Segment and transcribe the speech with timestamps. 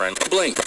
[0.00, 0.58] Blink.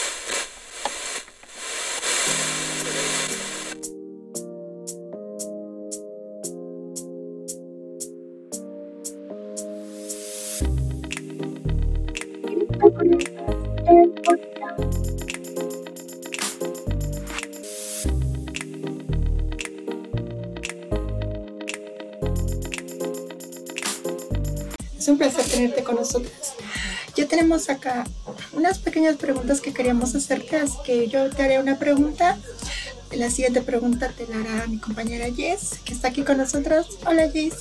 [24.96, 26.32] Es un placer tenerte con nosotros.
[27.16, 28.04] Ya tenemos acá
[28.54, 32.38] unas pequeñas preguntas que queríamos hacerte, así que yo te haré una pregunta.
[33.12, 36.98] La siguiente pregunta te la hará mi compañera Jess, que está aquí con nosotros.
[37.06, 37.60] Hola Jess.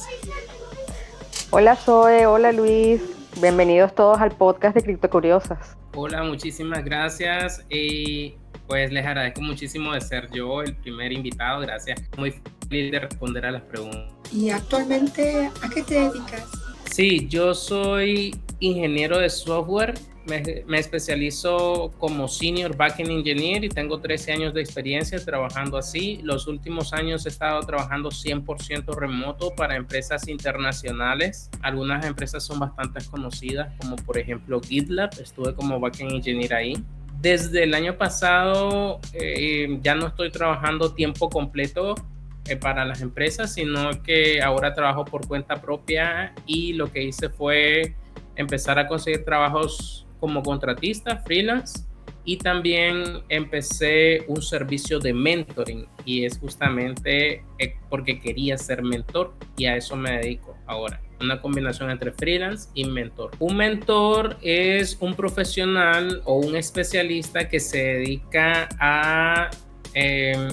[1.50, 3.02] Hola Zoe, hola Luis.
[3.40, 5.76] Bienvenidos todos al podcast de Cripto Curiosas.
[5.94, 7.62] Hola, muchísimas gracias.
[7.68, 8.34] Y
[8.66, 11.60] pues les agradezco muchísimo de ser yo el primer invitado.
[11.60, 12.00] Gracias.
[12.16, 12.34] Muy
[12.68, 14.10] feliz de responder a las preguntas.
[14.32, 16.44] ¿Y actualmente a qué te dedicas?
[16.90, 19.94] Sí, yo soy ingeniero de software.
[20.26, 26.20] Me, me, especializo como Senior Backend Engineer y tengo 13 años de experiencia trabajando así.
[26.22, 31.50] Los últimos años he estado trabajando 100% remoto para empresas internacionales.
[31.60, 35.10] Algunas empresas son bastante conocidas, como por ejemplo GitLab.
[35.20, 36.84] Estuve como Backend Engineer ahí.
[37.20, 41.94] Desde el año pasado eh, ya no estoy trabajando tiempo completo
[42.46, 47.28] eh, para las empresas, sino que ahora trabajo por cuenta propia y lo que hice
[47.28, 47.94] fue
[48.34, 51.84] empezar a conseguir trabajos como contratista, freelance,
[52.24, 59.34] y también empecé un servicio de mentoring y es justamente eh, porque quería ser mentor
[59.56, 61.00] y a eso me dedico ahora.
[61.20, 63.32] Una combinación entre freelance y mentor.
[63.40, 69.50] Un mentor es un profesional o un especialista que se dedica a
[69.94, 70.48] eh,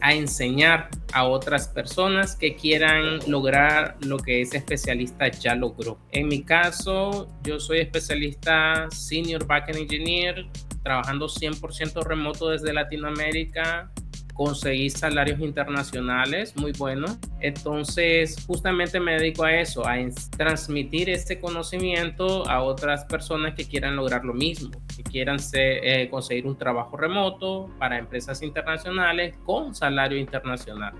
[0.00, 5.98] a enseñar a otras personas que quieran lograr lo que ese especialista ya logró.
[6.12, 10.46] En mi caso, yo soy especialista Senior Backend Engineer,
[10.82, 13.90] trabajando 100% remoto desde Latinoamérica,
[14.38, 17.18] conseguí salarios internacionales muy buenos.
[17.40, 19.96] Entonces, justamente me dedico a eso, a
[20.36, 26.46] transmitir este conocimiento a otras personas que quieran lograr lo mismo, que quieran eh, conseguir
[26.46, 30.94] un trabajo remoto para empresas internacionales con salario internacional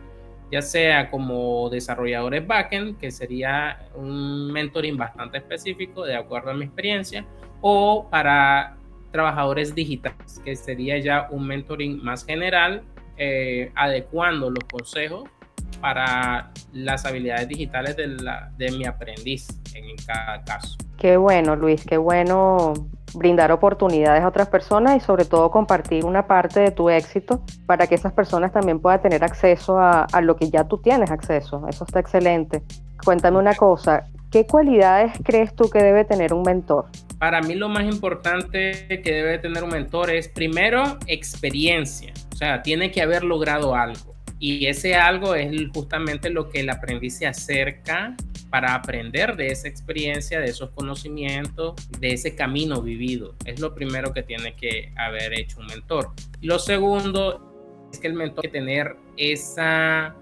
[0.50, 6.64] ya sea como desarrolladores backend, que sería un mentoring bastante específico de acuerdo a mi
[6.64, 7.26] experiencia,
[7.60, 8.78] o para
[9.12, 12.82] trabajadores digitales, que sería ya un mentoring más general
[13.18, 15.28] eh, adecuando los consejos
[15.80, 20.76] para las habilidades digitales de, la, de mi aprendiz en cada caso.
[20.96, 22.72] Qué bueno, Luis, qué bueno
[23.14, 27.86] brindar oportunidades a otras personas y sobre todo compartir una parte de tu éxito para
[27.86, 31.66] que esas personas también puedan tener acceso a, a lo que ya tú tienes acceso.
[31.68, 32.62] Eso está excelente.
[33.04, 36.86] Cuéntame una cosa, ¿qué cualidades crees tú que debe tener un mentor?
[37.18, 42.12] Para mí lo más importante que debe tener un mentor es primero experiencia.
[42.38, 44.14] Sea, tiene que haber logrado algo.
[44.38, 48.14] Y ese algo es justamente lo que el aprendiz se acerca
[48.48, 53.34] para aprender de esa experiencia, de esos conocimientos, de ese camino vivido.
[53.44, 56.12] Es lo primero que tiene que haber hecho un mentor.
[56.40, 60.14] Lo segundo es que el mentor tiene que tener esa,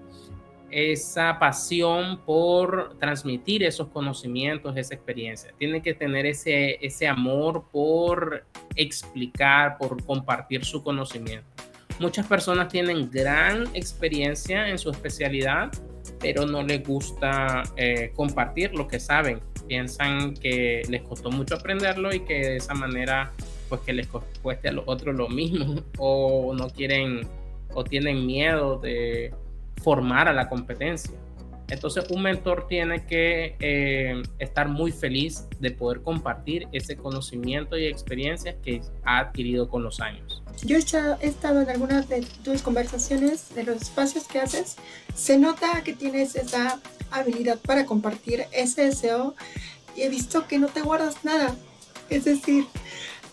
[0.71, 5.53] esa pasión por transmitir esos conocimientos, esa experiencia.
[5.59, 8.43] Tiene que tener ese, ese amor por
[8.75, 11.66] explicar, por compartir su conocimiento.
[11.99, 15.71] Muchas personas tienen gran experiencia en su especialidad,
[16.19, 19.39] pero no les gusta eh, compartir lo que saben.
[19.67, 23.31] Piensan que les costó mucho aprenderlo y que de esa manera,
[23.67, 24.07] pues que les
[24.41, 27.27] cueste a los otros lo mismo, o no quieren
[27.73, 29.33] o tienen miedo de
[29.83, 31.17] formar a la competencia.
[31.69, 37.85] Entonces un mentor tiene que eh, estar muy feliz de poder compartir ese conocimiento y
[37.85, 40.41] experiencias que ha adquirido con los años.
[40.63, 44.77] Yo he estado en algunas de tus conversaciones, de los espacios que haces,
[45.13, 46.79] se nota que tienes esa
[47.11, 49.35] habilidad para compartir ese deseo
[49.95, 51.55] y he visto que no te guardas nada.
[52.09, 52.65] Es decir,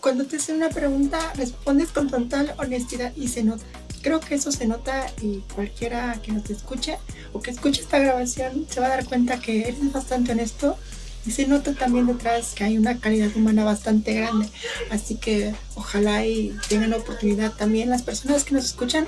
[0.01, 3.63] cuando te hacen una pregunta, respondes con total honestidad y se nota.
[4.05, 6.99] Creo que eso se nota y cualquiera que nos escuche
[7.33, 10.77] o que escuche esta grabación se va a dar cuenta que eres bastante honesto
[11.25, 14.47] y se nota también detrás que hay una calidad humana bastante grande.
[14.91, 19.07] Así que ojalá y tengan la oportunidad también las personas que nos escuchan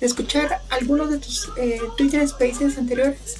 [0.00, 3.38] de escuchar algunos de tus eh, Twitter Spaces anteriores.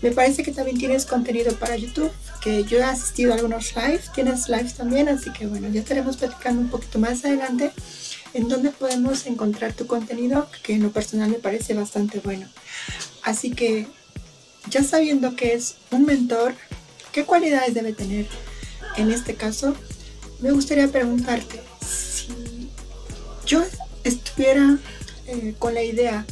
[0.00, 2.10] Me parece que también tienes contenido para YouTube,
[2.40, 6.16] que yo he asistido a algunos live, tienes live también, así que bueno, ya estaremos
[6.16, 7.70] platicando un poquito más adelante
[8.34, 12.48] en dónde podemos encontrar tu contenido, que en lo personal me parece bastante bueno.
[13.22, 13.86] Así que,
[14.68, 16.54] ya sabiendo que es un mentor,
[17.12, 18.26] ¿qué cualidades debe tener?
[18.96, 19.74] En este caso,
[20.40, 22.70] me gustaría preguntarte si
[23.46, 23.62] yo
[24.04, 24.78] estuviera
[25.26, 26.26] eh, con la idea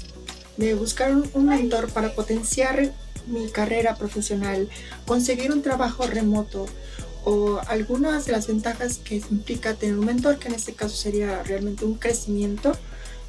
[0.57, 2.93] de buscar un mentor para potenciar
[3.27, 4.69] mi carrera profesional,
[5.07, 6.67] conseguir un trabajo remoto
[7.29, 11.43] o algunas de las ventajas que implica tener un mentor, que en este caso sería
[11.43, 12.73] realmente un crecimiento,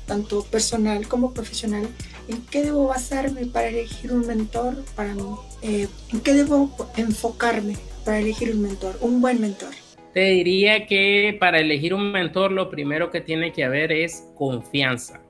[0.06, 1.88] tanto personal como profesional,
[2.28, 5.24] ¿en qué debo basarme para elegir un mentor para mí?
[5.64, 9.72] Eh, ¿En qué debo enfocarme para elegir un mentor, un buen mentor?
[10.14, 15.22] Te diría que para elegir un mentor lo primero que tiene que haber es confianza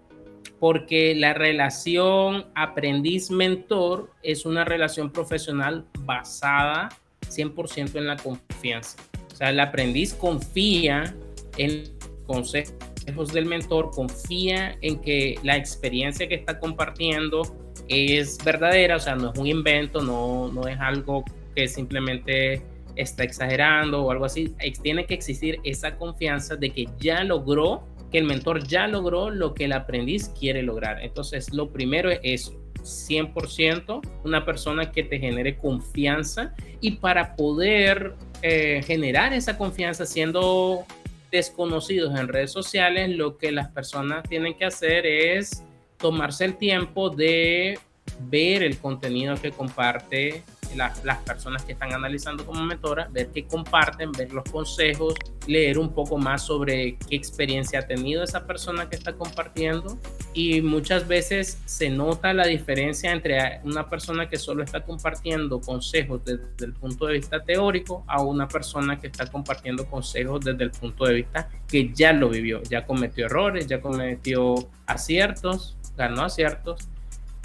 [0.60, 6.90] porque la relación aprendiz-mentor es una relación profesional basada
[7.30, 8.98] 100% en la confianza.
[9.32, 11.16] O sea, el aprendiz confía
[11.58, 11.84] en
[12.26, 17.44] consejos del mentor, confía en que la experiencia que está compartiendo
[17.88, 21.24] es verdadera, o sea, no es un invento, no, no es algo
[21.56, 22.62] que simplemente
[22.96, 24.54] está exagerando o algo así.
[24.82, 29.54] Tiene que existir esa confianza de que ya logró que el mentor ya logró lo
[29.54, 31.02] que el aprendiz quiere lograr.
[31.04, 32.54] Entonces, lo primero es eso,
[32.84, 40.86] 100% una persona que te genere confianza y para poder eh, generar esa confianza siendo
[41.32, 45.64] desconocidos en redes sociales, lo que las personas tienen que hacer es
[45.98, 47.80] tomarse el tiempo de
[48.22, 50.44] ver el contenido que comparte
[50.76, 55.16] las personas que están analizando como mentora, ver qué comparten, ver los consejos,
[55.48, 59.98] leer un poco más sobre qué experiencia ha tenido esa persona que está compartiendo.
[60.34, 66.22] Y muchas veces se nota la diferencia entre una persona que solo está compartiendo consejos
[66.26, 70.72] desde el punto de vista teórico a una persona que está compartiendo consejos desde el
[70.72, 76.88] punto de vista que ya lo vivió, ya cometió errores, ya cometió aciertos, ganó aciertos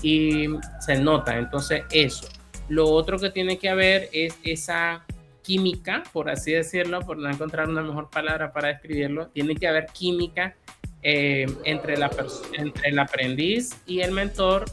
[0.03, 0.47] y
[0.81, 1.39] se nota.
[1.39, 2.29] Entonces eso,
[2.69, 5.05] lo otro que tiene que haber es esa
[5.43, 9.87] química, por así decirlo, por no encontrar una mejor palabra para describirlo, tiene que haber
[9.87, 10.55] química
[11.03, 12.11] eh, entre, la
[12.53, 14.67] entre el aprendiz y el mentor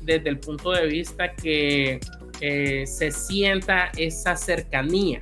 [0.00, 2.00] desde el punto de vista que
[2.40, 5.18] eh, se sienta esa cercanía,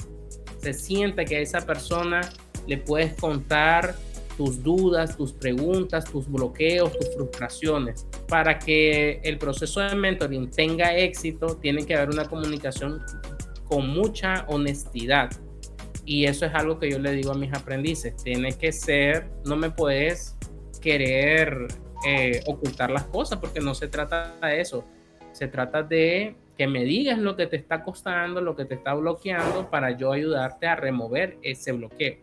[0.59, 2.21] se sienta que a esa persona
[2.67, 3.95] le puedes contar
[4.37, 8.07] tus dudas, tus preguntas, tus bloqueos, tus frustraciones.
[8.31, 13.03] Para que el proceso de mentoring tenga éxito, tiene que haber una comunicación
[13.65, 15.31] con mucha honestidad.
[16.05, 18.17] Y eso es algo que yo le digo a mis aprendices.
[18.17, 20.37] Tiene que ser, no me puedes
[20.81, 21.69] querer
[22.07, 24.85] eh, ocultar las cosas porque no se trata de eso.
[25.33, 28.95] Se trata de que me digas lo que te está costando, lo que te está
[28.95, 32.17] bloqueando para yo ayudarte a remover ese bloqueo.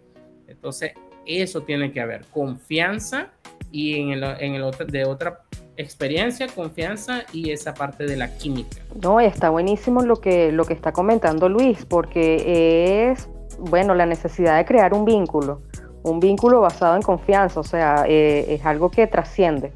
[0.48, 0.94] Entonces,
[1.26, 3.32] eso tiene que haber confianza
[3.72, 5.44] y en el, en el otro, de otra
[5.78, 8.78] experiencia, confianza y esa parte de la química.
[9.02, 13.30] No, está buenísimo lo que, lo que está comentando Luis, porque es,
[13.60, 15.62] bueno, la necesidad de crear un vínculo,
[16.04, 19.72] un vínculo basado en confianza, o sea, eh, es algo que trasciende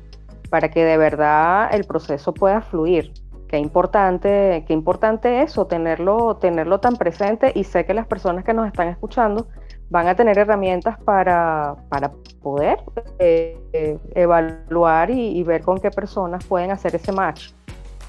[0.49, 3.13] para que de verdad el proceso pueda fluir.
[3.47, 8.53] Qué importante, qué importante eso, tenerlo, tenerlo tan presente y sé que las personas que
[8.53, 9.47] nos están escuchando
[9.91, 11.75] van a tener herramientas para,
[12.41, 12.79] poder
[13.19, 17.49] eh, evaluar y, ver con qué personas pueden hacer ese match,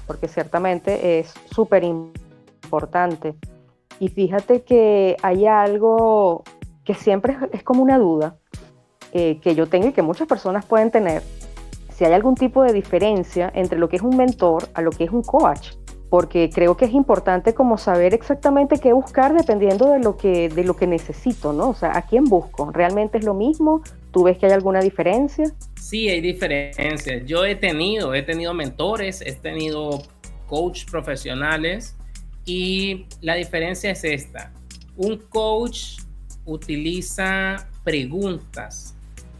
[0.07, 3.35] porque ciertamente es súper importante.
[3.99, 6.43] Y fíjate que hay algo
[6.85, 8.37] que siempre es como una duda
[9.11, 11.21] eh, que yo tengo y que muchas personas pueden tener,
[11.93, 15.03] si hay algún tipo de diferencia entre lo que es un mentor a lo que
[15.03, 15.73] es un coach
[16.13, 20.63] porque creo que es importante como saber exactamente qué buscar dependiendo de lo que, de
[20.63, 21.69] lo que necesito, ¿no?
[21.69, 22.69] O sea, ¿a quién busco?
[22.71, 23.81] ¿Realmente es lo mismo?
[24.11, 25.51] ¿Tú ves que hay alguna diferencia?
[25.75, 27.25] Sí, hay diferencias.
[27.25, 30.03] Yo he tenido, he tenido mentores, he tenido
[30.45, 31.95] coach profesionales
[32.45, 34.53] y la diferencia es esta.
[34.95, 35.97] Un coach
[36.45, 38.95] utiliza preguntas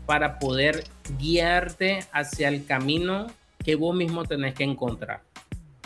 [0.08, 0.86] para poder
[1.20, 3.28] guiarte hacia el camino
[3.64, 5.22] que vos mismo tenés que encontrar.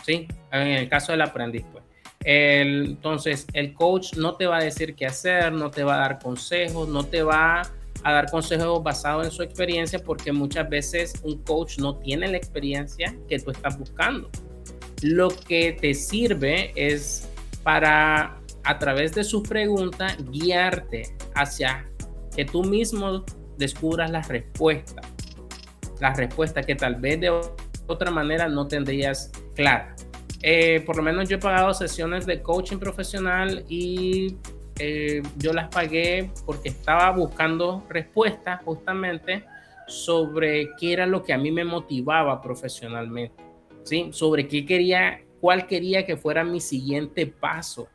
[0.08, 0.26] ¿Sí?
[0.54, 1.84] En el caso del aprendiz, pues.
[2.24, 6.20] entonces, el coach no te va a decir qué hacer, no te va a dar
[6.20, 7.62] consejos, no te va
[8.04, 12.38] a dar consejos basados en su experiencia, porque muchas veces un coach no tiene la
[12.38, 14.30] experiencia que tú estás buscando.
[15.02, 17.28] Lo que te sirve es
[17.64, 21.86] para, a través de su pregunta, guiarte hacia
[22.34, 23.26] que tú mismo
[23.58, 25.06] descubras las respuestas.
[26.00, 27.42] Las respuestas que tal vez de
[27.88, 29.96] otra manera no tendrías clara.
[30.44, 34.38] Eh, por lo menos yo he pagado sesiones de coaching profesional y
[34.80, 39.44] eh, yo las pagué porque estaba buscando respuestas justamente
[39.88, 43.44] sobre qué era lo que a mí me motivaba profesionalmente,
[43.84, 44.10] ¿sí?
[44.12, 47.88] Sobre qué quería, cuál quería que fuera mi siguiente paso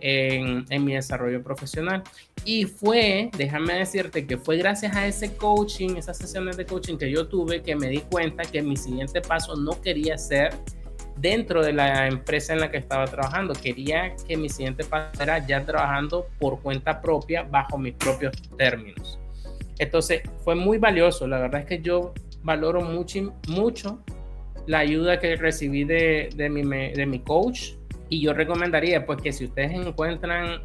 [0.00, 2.02] en, en, mi desarrollo profesional.
[2.44, 7.10] Y fue, déjame decirte que fue gracias a ese coaching, esas sesiones de coaching que
[7.10, 10.54] yo tuve, que me di cuenta que mi siguiente paso no quería ser
[11.16, 13.54] dentro de la empresa en la que estaba trabajando.
[13.54, 19.18] Quería que mi siguiente paso era ya trabajando por cuenta propia, bajo mis propios términos.
[19.78, 21.26] Entonces fue muy valioso.
[21.26, 23.98] La verdad es que yo valoro mucho, mucho
[24.66, 27.72] la ayuda que recibí de, de, mi, de mi coach.
[28.08, 30.60] Y yo recomendaría pues que si ustedes encuentran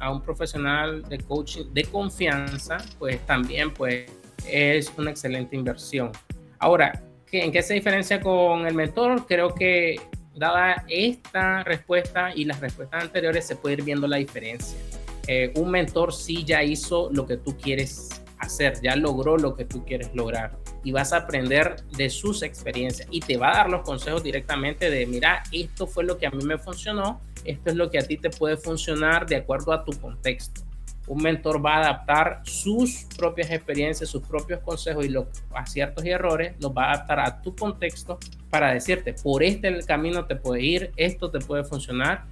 [0.00, 4.06] a un profesional de coaching de confianza, pues también pues
[4.48, 6.12] es una excelente inversión.
[6.58, 7.02] Ahora,
[7.42, 9.26] ¿en qué se diferencia con el mentor?
[9.26, 9.96] Creo que
[10.34, 14.78] dada esta respuesta y las respuestas anteriores se puede ir viendo la diferencia.
[15.26, 19.64] Eh, un mentor sí ya hizo lo que tú quieres hacer, ya logró lo que
[19.64, 23.70] tú quieres lograr y vas a aprender de sus experiencias y te va a dar
[23.70, 27.76] los consejos directamente de, mira, esto fue lo que a mí me funcionó, esto es
[27.76, 30.60] lo que a ti te puede funcionar de acuerdo a tu contexto.
[31.06, 36.10] Un mentor va a adaptar sus propias experiencias, sus propios consejos y los aciertos y
[36.10, 38.18] errores, los va a adaptar a tu contexto
[38.50, 42.24] para decirte, por este camino te puede ir, esto te puede funcionar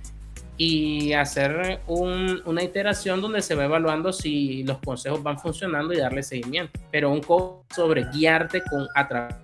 [0.57, 6.23] y hacer una iteración donde se va evaluando si los consejos van funcionando y darle
[6.23, 6.79] seguimiento.
[6.91, 9.35] Pero un coach sobre guiarte con atrás.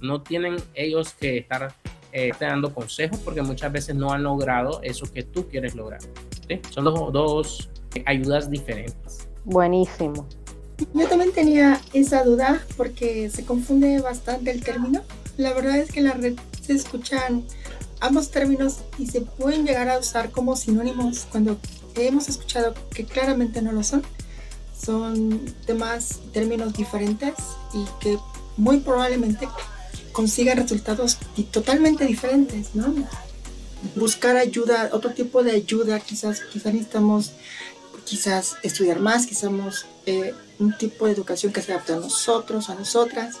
[0.00, 1.72] No tienen ellos que estar
[2.12, 6.00] eh, dando consejos porque muchas veces no han logrado eso que tú quieres lograr.
[6.70, 7.70] Son dos, dos
[8.06, 9.28] ayudas diferentes.
[9.44, 10.26] Buenísimo.
[10.94, 15.02] Yo también tenía esa duda porque se confunde bastante el término.
[15.36, 17.44] La verdad es que en la red se escuchan
[18.00, 21.56] ambos términos y se pueden llegar a usar como sinónimos cuando
[21.94, 24.02] hemos escuchado que claramente no lo son.
[24.76, 27.34] Son temas, términos diferentes
[27.72, 28.18] y que
[28.56, 29.48] muy probablemente
[30.10, 31.18] consigan resultados
[31.50, 32.92] totalmente diferentes, ¿no?
[33.94, 37.32] Buscar ayuda, otro tipo de ayuda, quizás, quizás necesitamos
[38.04, 39.50] quizás estudiar más, quizás
[40.06, 43.36] eh, un tipo de educación que se adapte a nosotros, a nosotras.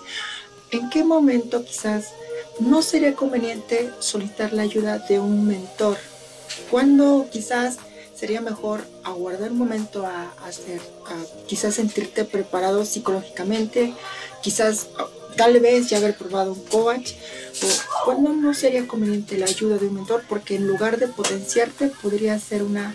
[0.70, 2.06] ¿En qué momento quizás
[2.60, 5.96] no sería conveniente solicitar la ayuda de un mentor.
[6.70, 7.78] Cuando quizás
[8.14, 10.80] sería mejor aguardar un momento a, hacer,
[11.46, 13.94] quizás sentirte preparado psicológicamente,
[14.42, 14.88] quizás
[15.36, 17.12] tal vez ya haber probado un coach,
[17.62, 21.88] o cuando no sería conveniente la ayuda de un mentor, porque en lugar de potenciarte
[21.88, 22.94] podría ser una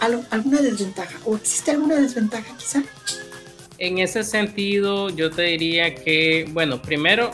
[0.00, 2.82] alguna desventaja, o existe alguna desventaja quizá.
[3.78, 7.30] En ese sentido, yo te diría que, bueno, primero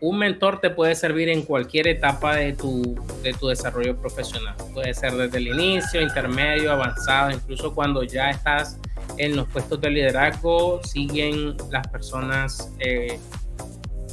[0.00, 4.54] un mentor te puede servir en cualquier etapa de tu, de tu desarrollo profesional.
[4.74, 8.78] Puede ser desde el inicio, intermedio, avanzado, incluso cuando ya estás
[9.16, 13.18] en los puestos de liderazgo, siguen las personas eh,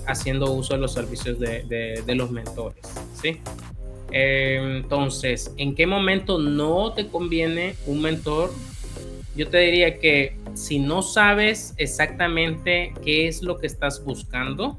[0.07, 1.63] haciendo uso de los servicios de,
[2.05, 2.85] de, los mentores.
[3.21, 3.41] ¿sí?
[4.13, 8.51] Entonces, ¿en qué momento no te conviene un mentor?
[9.35, 14.77] Yo te diría que si no sabes exactamente qué es lo que estás buscando,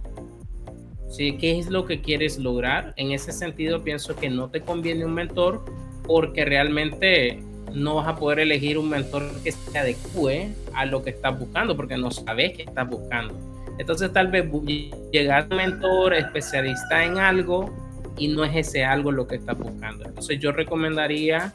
[1.10, 1.36] ¿sí?
[1.36, 2.94] ¿Qué es lo que quieres lograr?
[2.96, 5.64] En ese sentido, pienso que no te conviene un mentor
[6.04, 11.10] porque realmente no vas a poder elegir un mentor que se adecue a lo que
[11.10, 13.34] estás buscando porque no sabes qué estás buscando.
[13.78, 14.46] Entonces tal vez
[15.10, 17.83] llegar a un mentor especialista en algo
[18.16, 20.04] y no es ese algo lo que estás buscando.
[20.04, 21.52] Entonces yo recomendaría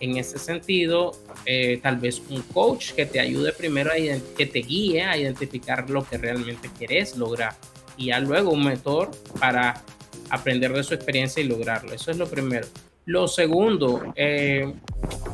[0.00, 1.12] en ese sentido
[1.46, 3.94] eh, tal vez un coach que te ayude primero a
[4.36, 7.54] que te guíe a identificar lo que realmente quieres lograr
[7.96, 9.82] y ya luego un mentor para
[10.30, 11.92] aprender de su experiencia y lograrlo.
[11.92, 12.66] Eso es lo primero.
[13.04, 14.72] Lo segundo, eh,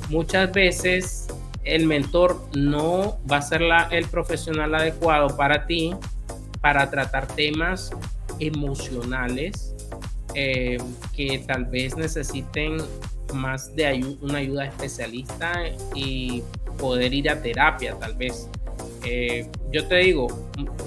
[0.08, 1.28] muchas veces
[1.64, 5.94] el mentor no va a ser el profesional adecuado para ti
[6.60, 7.90] para tratar temas
[8.40, 9.75] emocionales
[10.38, 10.76] eh,
[11.14, 12.76] que tal vez necesiten
[13.32, 15.64] más de una ayuda especialista
[15.94, 16.42] y
[16.78, 18.50] poder ir a terapia tal vez.
[19.02, 20.26] Eh, yo te digo,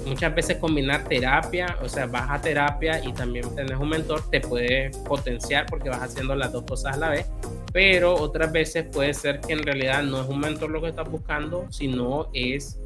[0.06, 4.40] muchas veces combinar terapia, o sea, vas a terapia y también tenés un mentor, te
[4.40, 7.26] puede potenciar porque vas haciendo las dos cosas a la vez,
[7.72, 11.10] pero otras veces puede ser que en realidad no es un mentor lo que estás
[11.10, 12.78] buscando, sino es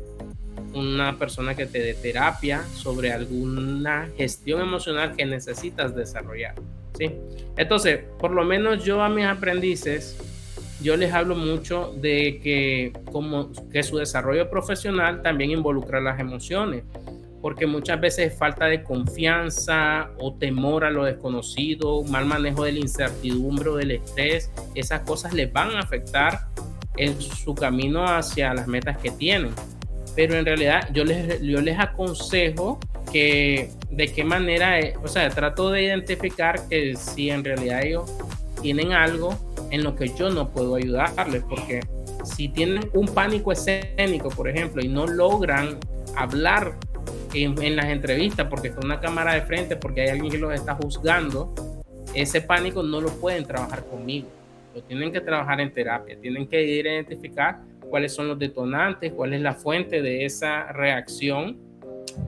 [0.75, 6.54] una persona que te dé terapia sobre alguna gestión emocional que necesitas desarrollar.
[6.99, 7.12] ¿sí?
[7.56, 10.16] Entonces, por lo menos yo a mis aprendices,
[10.80, 16.84] yo les hablo mucho de que como que su desarrollo profesional también involucra las emociones,
[17.40, 22.78] porque muchas veces falta de confianza o temor a lo desconocido, mal manejo de la
[22.80, 26.49] incertidumbre o del estrés, esas cosas les van a afectar
[26.96, 29.52] en su camino hacia las metas que tienen.
[30.14, 32.78] Pero en realidad yo les, yo les aconsejo
[33.12, 38.12] que de qué manera, o sea, trato de identificar que si en realidad ellos
[38.61, 39.37] tienen algo
[39.71, 41.80] en lo que yo no puedo ayudarles, porque
[42.25, 45.78] si tienen un pánico escénico, por ejemplo, y no logran
[46.16, 46.75] hablar
[47.35, 50.75] en, las entrevistas porque está una cámara de frente, porque hay alguien que los está
[50.75, 51.52] juzgando,
[52.14, 54.28] ese pánico no lo pueden trabajar conmigo.
[54.75, 57.61] Lo tienen que trabajar en terapia, tienen que ir a identificar
[57.94, 61.56] cuáles son los detonantes, cuál es la fuente de esa reacción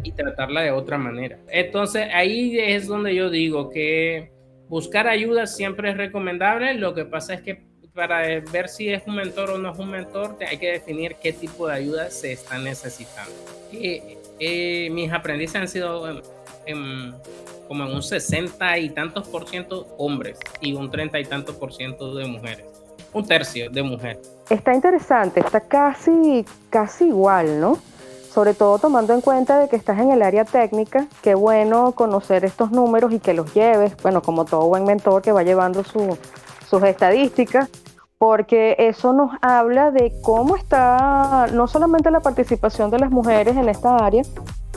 [0.05, 1.41] y tratarla de otra manera.
[1.49, 4.31] Entonces ahí es donde yo digo que
[4.69, 6.75] buscar ayuda siempre es recomendable.
[6.75, 9.91] Lo que pasa es que para ver si es un mentor o no es un
[9.91, 13.33] mentor, hay que definir qué tipo de ayuda se está necesitando.
[13.73, 16.23] Eh, mis aprendices han sido
[17.67, 21.75] como en un 60 y tantos por ciento hombres y un 30 y tantos por
[21.75, 22.67] ciento de mujeres.
[23.13, 24.36] Un tercio de mujeres.
[24.49, 27.79] Está interesante, está casi, casi igual, ¿no?
[28.31, 32.45] Sobre todo tomando en cuenta de que estás en el área técnica, qué bueno conocer
[32.45, 36.83] estos números y que los lleves, bueno, como todo buen mentor que va llevando sus
[36.85, 37.69] estadísticas,
[38.19, 43.69] porque eso nos habla de cómo está no solamente la participación de las mujeres en
[43.69, 44.23] esta área,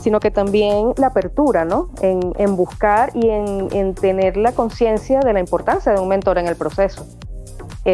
[0.02, 1.90] sino que también la apertura, ¿no?
[2.02, 6.56] En, buscar y en, tener la conciencia de la importancia de un mentor en el
[6.56, 7.06] proceso.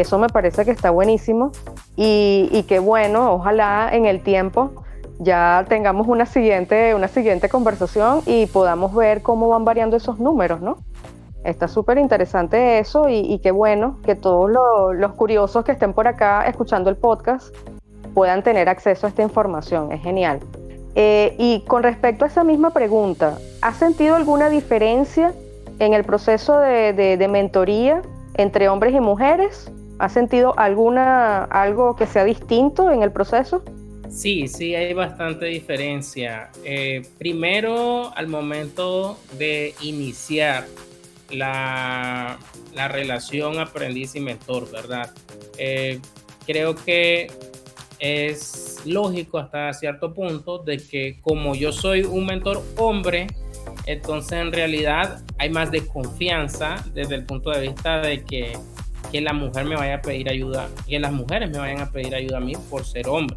[0.00, 1.52] Eso me parece que está buenísimo
[1.96, 4.84] y, y que bueno, ojalá en el tiempo
[5.18, 10.60] ya tengamos una siguiente, una siguiente conversación y podamos ver cómo van variando esos números,
[10.60, 10.78] ¿no?
[11.46, 16.44] Está súper interesante eso y, qué bueno que todos los curiosos que estén por acá
[16.48, 17.54] escuchando el podcast
[18.14, 19.92] puedan tener acceso a esta información.
[19.92, 20.40] Es genial.
[20.96, 25.34] Eh, y con respecto a esa misma pregunta, ¿has sentido alguna diferencia
[25.78, 28.02] en el proceso de, mentoría
[28.34, 29.70] entre hombres y mujeres?
[29.98, 33.62] ¿Has sentido alguna, algo que sea distinto en el proceso?
[34.10, 36.50] Sí, sí, hay bastante diferencia.
[36.64, 40.66] Eh, primero, al momento de iniciar
[41.30, 42.38] la,
[42.88, 45.12] relación aprendiz y mentor, ¿verdad?
[45.58, 46.00] Eh,
[46.46, 47.28] creo que
[47.98, 53.26] es lógico hasta cierto punto de que como yo soy un mentor hombre,
[53.86, 58.56] entonces en realidad hay más desconfianza desde el punto de vista de que,
[59.16, 62.14] que la mujer me vaya a pedir ayuda, que las mujeres me vayan a pedir
[62.14, 63.34] ayuda a mí por ser hombre.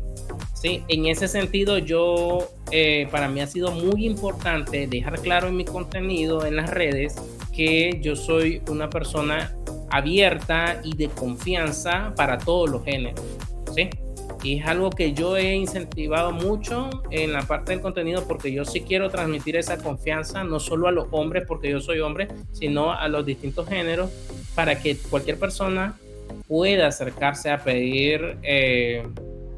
[0.53, 5.55] Sí, en ese sentido yo, eh, para mí ha sido muy importante dejar claro en
[5.55, 7.15] mi contenido en las redes
[7.55, 9.55] que yo soy una persona
[9.89, 13.21] abierta y de confianza para todos los géneros,
[13.73, 13.89] ¿sí?
[14.43, 18.65] Y es algo que yo he incentivado mucho en la parte del contenido porque yo
[18.65, 22.91] sí quiero transmitir esa confianza no solo a los hombres porque yo soy hombre, sino
[22.91, 24.11] a los distintos géneros
[24.59, 25.97] para que cualquier persona
[26.45, 29.07] pueda acercarse a pedir eh,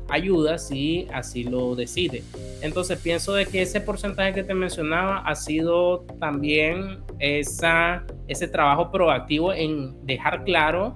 [0.09, 2.21] ayuda si así lo decide.
[2.61, 8.91] Entonces pienso de que ese porcentaje que te mencionaba ha sido también esa, ese trabajo
[8.91, 10.95] proactivo en dejar claro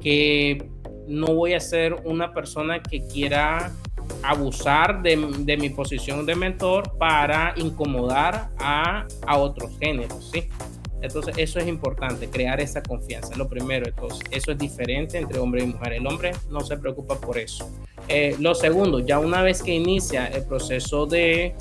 [0.00, 0.66] que
[1.06, 3.70] no voy a ser una persona que quiera
[4.22, 10.48] abusar de, de mi posición de mentor para incomodar a, a otros géneros, ¿sí?
[11.02, 13.36] Entonces, eso es importante, crear esa confianza.
[13.36, 15.94] Lo primero, entonces, eso es diferente entre hombre y mujer.
[15.94, 17.68] El hombre no se preocupa por eso.
[18.08, 21.54] Eh, lo segundo, ya una vez que inicia el proceso de,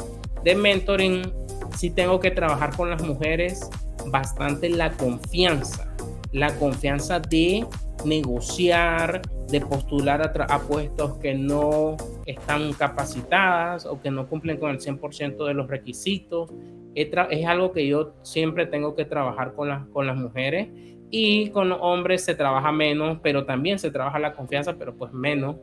[0.43, 1.33] de mentoring,
[1.75, 3.69] sí tengo que trabajar con las mujeres
[4.07, 5.93] bastante la confianza.
[6.31, 7.65] La confianza de
[8.05, 14.71] negociar, de postular a, a, puestos que no están capacitadas o que no cumplen con
[14.71, 16.51] el 100% de los requisitos
[16.95, 20.67] es algo que yo siempre tengo que trabajar con, las con las mujeres
[21.09, 25.11] y con los hombres se trabaja menos, pero también se trabaja la confianza, pero pues
[25.11, 25.57] menos,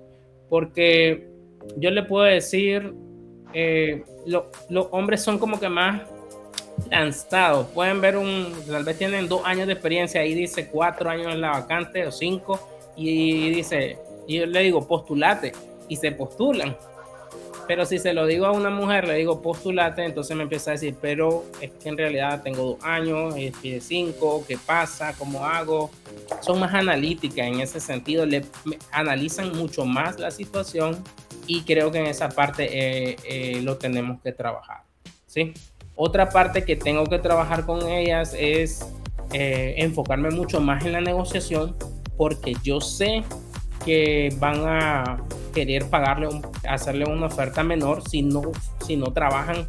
[0.49, 1.29] porque
[1.77, 2.95] yo le puedo decir,
[3.55, 6.03] eh, los hombres son como que más
[6.91, 11.35] lanzados, pueden ver un, tal vez tienen dos años de experiencia, ahí dice cuatro años
[11.35, 12.61] en la vacante o cinco,
[12.95, 15.53] y dice, y yo le digo, postulate,
[15.89, 16.77] y se postulan
[17.69, 20.73] pero si se lo digo a una mujer, le digo postulate, entonces me empieza a
[20.73, 25.15] decir, pero es que en realidad tengo dos años, de cinco, ¿qué pasa?
[25.19, 25.91] ¿Cómo hago?
[26.41, 28.47] Son más analíticas en ese sentido, le
[28.91, 31.05] analizan mucho más la situación
[31.47, 34.79] y creo que en esa parte eh, eh, lo tenemos que trabajar.
[35.27, 35.53] ¿sí?
[35.95, 38.87] Otra parte que tengo que trabajar con ellas es
[39.35, 41.77] eh, enfocarme mucho más en la negociación
[42.17, 43.25] porque yo sé
[43.89, 45.17] que van a
[45.55, 46.29] querer pagarle,
[46.69, 48.43] hacerle una oferta menor si no,
[48.85, 49.67] si no trabajan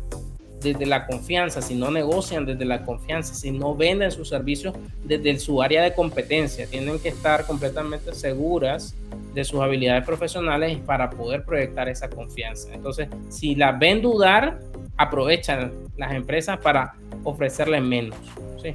[0.61, 5.39] desde la confianza, si no negocian desde la confianza, si no venden sus servicios desde
[5.39, 6.67] su área de competencia.
[6.67, 8.93] Tienen que estar completamente seguras
[9.33, 12.73] de sus habilidades profesionales para poder proyectar esa confianza.
[12.73, 14.59] Entonces, si la ven dudar,
[14.97, 18.17] aprovechan las empresas para ofrecerles menos.
[18.61, 18.73] ¿sí?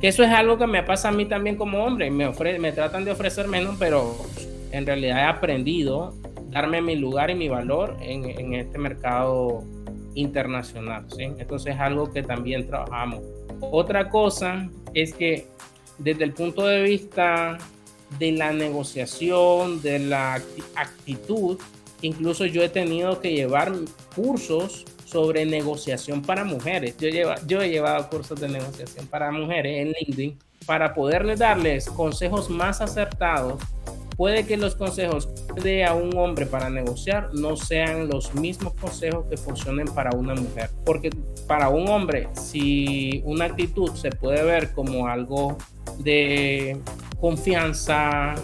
[0.00, 2.12] Que eso es algo que me pasa a mí también como hombre.
[2.12, 2.30] Me,
[2.60, 4.14] me tratan de ofrecer menos, pero
[4.74, 6.14] en realidad he aprendido
[6.50, 9.64] darme mi lugar y mi valor en, en este mercado
[10.14, 11.06] internacional.
[11.16, 11.22] ¿sí?
[11.22, 13.22] Entonces es algo que también trabajamos.
[13.60, 15.46] Otra cosa es que
[15.98, 17.58] desde el punto de vista
[18.18, 20.34] de la negociación, de la
[20.74, 21.58] actitud,
[22.02, 23.72] incluso yo he tenido que llevar
[24.14, 26.96] cursos sobre negociación para mujeres.
[26.98, 27.08] Yo,
[27.46, 32.80] yo he llevado cursos de negociación para mujeres en LinkedIn para poderles darles consejos más
[32.80, 33.62] acertados
[34.16, 35.28] puede que los consejos
[35.62, 40.34] de a un hombre para negociar no sean los mismos consejos que funcionen para una
[40.34, 40.70] mujer.
[40.84, 41.10] Porque
[41.46, 45.56] para un hombre, si una actitud se puede ver como algo
[45.98, 46.80] de
[47.20, 48.34] confianza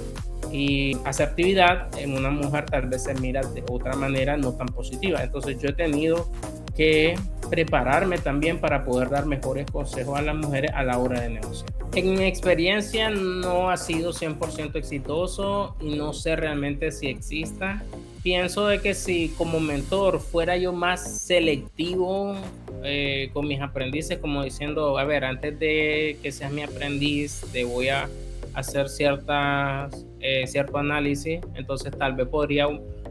[0.52, 5.22] y asertividad, en una mujer tal vez se mira de otra manera no tan positiva.
[5.22, 6.30] Entonces yo he tenido
[6.76, 7.14] que
[7.50, 11.70] prepararme también para poder dar mejores consejos a las mujeres a la hora de negociar.
[11.94, 17.82] En mi experiencia no ha sido 100% exitoso y no sé realmente si exista.
[18.22, 22.36] Pienso de que si como mentor fuera yo más selectivo
[22.84, 27.64] eh, con mis aprendices, como diciendo, a ver, antes de que seas mi aprendiz, te
[27.64, 28.08] voy a
[28.54, 32.68] hacer ciertas, eh, cierto análisis, entonces tal vez podría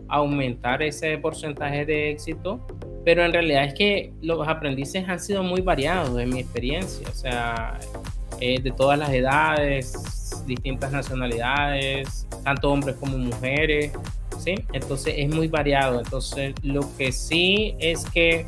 [0.07, 2.65] aumentar ese porcentaje de éxito
[3.05, 7.15] pero en realidad es que los aprendices han sido muy variados en mi experiencia, o
[7.15, 7.79] sea,
[8.41, 9.93] eh, de todas las edades,
[10.45, 13.91] distintas nacionalidades, tanto hombres como mujeres,
[14.37, 14.55] ¿sí?
[14.73, 15.99] Entonces es muy variado.
[15.99, 18.45] Entonces lo que sí es que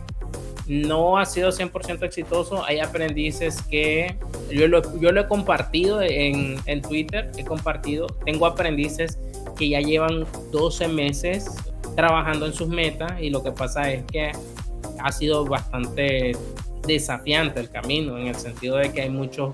[0.68, 2.64] no ha sido 100% exitoso.
[2.66, 4.16] Hay aprendices que
[4.50, 9.20] yo lo, yo lo he compartido en, en Twitter, he compartido, tengo aprendices
[9.58, 11.56] que ya llevan 12 meses
[11.96, 14.32] trabajando en sus metas y lo que pasa es que
[15.00, 16.34] ha sido bastante
[16.86, 19.54] desafiante el camino en el sentido de que hay muchos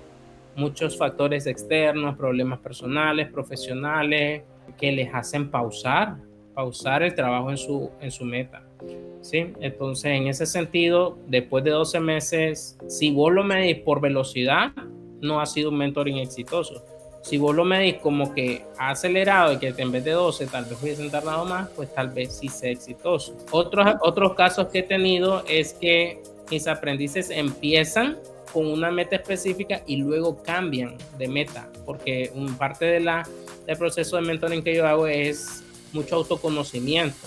[0.57, 4.41] muchos factores externos, problemas personales, profesionales,
[4.77, 6.17] que les hacen pausar,
[6.53, 8.63] pausar el trabajo en su, en su meta.
[9.21, 9.53] ¿sí?
[9.61, 14.71] Entonces, en ese sentido, después de 12 meses, si vos lo medís por velocidad,
[15.21, 16.83] no ha sido un mentoring exitoso.
[17.27, 20.63] Si vos lo medís como que ha acelerado y que en vez de 12 tal
[20.63, 23.35] vez hubiesen tardado más, pues tal vez sí sea exitoso.
[23.51, 28.17] Otros, otros casos que he tenido es que mis aprendices empiezan
[28.53, 33.27] con una meta específica y luego cambian de meta, porque un parte de la,
[33.65, 37.17] del proceso de mentoring que yo hago es mucho autoconocimiento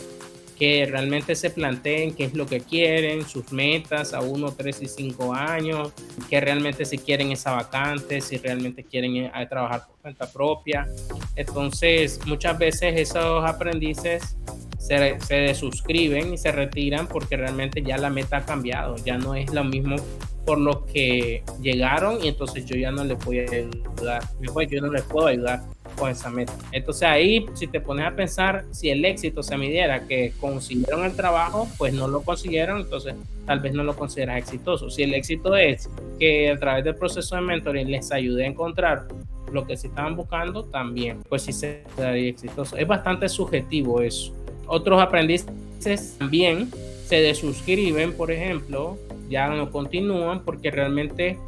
[0.60, 4.88] que realmente se planteen qué es lo que quieren, sus metas a uno, tres y
[4.88, 5.90] cinco años,
[6.28, 10.86] que realmente si quieren esa vacante, si realmente quieren eh, trabajar por cuenta propia.
[11.34, 14.36] Entonces, muchas veces esos aprendices
[14.78, 19.34] se, se desuscriben y se retiran porque realmente ya la meta ha cambiado, ya no
[19.34, 19.96] es lo mismo
[20.44, 24.22] por lo que llegaron y entonces yo ya no les voy a ayudar,
[24.68, 25.62] yo no les puedo ayudar
[25.96, 26.52] con esa meta.
[26.72, 31.14] Entonces ahí, si te pones a pensar, si el éxito se midiera que consiguieron el
[31.14, 33.14] trabajo, pues no lo consiguieron, entonces
[33.46, 34.90] tal vez no lo consideras exitoso.
[34.90, 39.08] Si el éxito es que a través del proceso de mentoring les ayude a encontrar
[39.52, 42.76] lo que se estaban buscando, también, pues sí sería exitoso.
[42.76, 44.32] Es bastante subjetivo eso.
[44.66, 46.70] Otros aprendices también
[47.06, 48.96] se desuscriben, por ejemplo,
[49.28, 51.38] ya no continúan porque realmente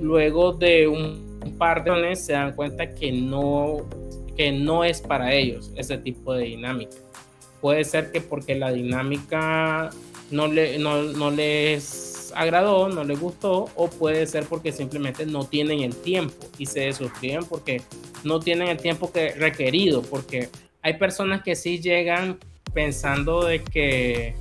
[0.00, 3.88] luego de un par de años se dan cuenta que no,
[4.36, 6.96] que no es para ellos ese tipo de dinámica.
[7.60, 9.90] Puede ser que porque la dinámica
[10.30, 15.44] no, le, no, no les agradó, no les gustó, o puede ser porque simplemente no
[15.46, 17.80] tienen el tiempo y se desuscriben porque
[18.24, 20.48] no tienen el tiempo que requerido, porque
[20.82, 22.38] hay personas que sí llegan
[22.72, 24.34] pensando de que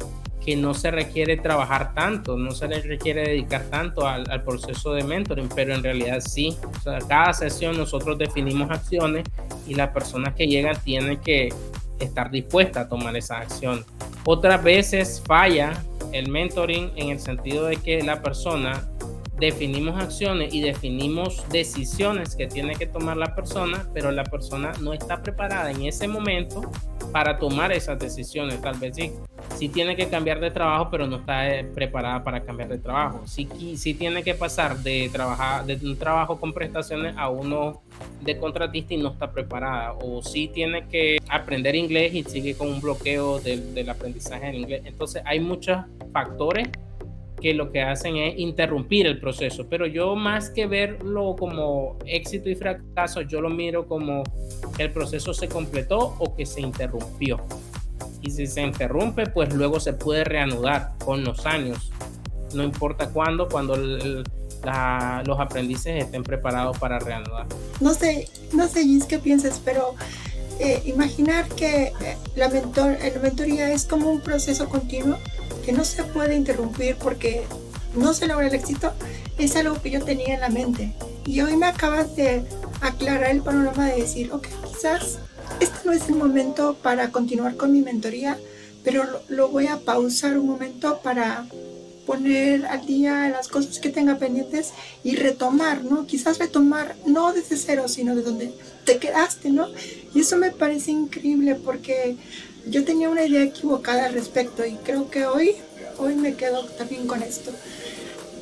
[0.44, 5.04] que no se requiere trabajar tanto, no se le requiere dedicar tanto al, proceso de
[5.04, 6.58] mentoring, pero en realidad sí.
[6.86, 9.24] O cada sesión nosotros definimos acciones
[9.68, 11.54] y la persona que llega tiene que
[12.00, 13.86] estar dispuesta a tomar esa acción.
[14.26, 18.90] Otras veces falla el mentoring en el sentido de que la persona
[19.40, 24.94] definimos acciones y definimos decisiones que tiene que tomar la persona, pero la persona no
[24.94, 26.70] está preparada en ese momento
[27.14, 28.60] para tomar esas decisiones.
[28.60, 29.14] Tal vez sí,
[29.56, 33.22] sí tiene que cambiar de trabajo, pero no está eh, preparada para cambiar de trabajo.
[33.28, 33.48] Sí,
[33.78, 37.84] sí tiene que pasar de, trabajar, de un trabajo con prestaciones a uno
[38.22, 39.94] de contratista y no está preparada.
[39.94, 44.56] O sí tiene que aprender inglés y sigue con un bloqueo del, del aprendizaje en
[44.56, 44.82] inglés.
[44.86, 45.78] Entonces hay muchos
[46.12, 46.68] factores
[47.44, 49.68] que lo que hacen es interrumpir el proceso.
[49.70, 54.24] Pero yo más que verlo como éxito y fracaso, yo lo miro como
[54.78, 57.46] que el proceso se completó o que se interrumpió.
[58.22, 61.92] Y si se interrumpe, pues luego se puede reanudar con los años.
[62.54, 67.46] no importa cuándo, cuando los aprendices estén preparados para reanudar.
[67.82, 69.96] No sé, no sé, Gis, qué piensas, pero
[70.60, 75.18] eh, imaginar que eh, la, mentor, la mentoría es como un proceso continuo
[75.64, 77.44] que no se puede interrumpir porque
[77.96, 78.94] no se logra el éxito,
[79.38, 80.94] es algo que yo tenía en la mente.
[81.26, 82.44] Y hoy me acabas de
[82.82, 85.20] aclarar el panorama de decir, ok, quizás
[85.60, 88.38] este no es el momento para continuar con mi mentoría,
[88.84, 91.46] pero lo, voy a pausar un momento para
[92.06, 94.74] poner al día las cosas que tenga pendientes
[95.06, 96.06] y retomar, ¿no?
[96.06, 99.68] Quizás retomar no desde cero, sino de donde te quedaste, ¿no?
[100.14, 102.18] Y eso me parece increíble porque
[102.66, 105.56] yo tenía una idea equivocada al respecto y creo que hoy,
[106.00, 107.52] hoy me quedo también con esto.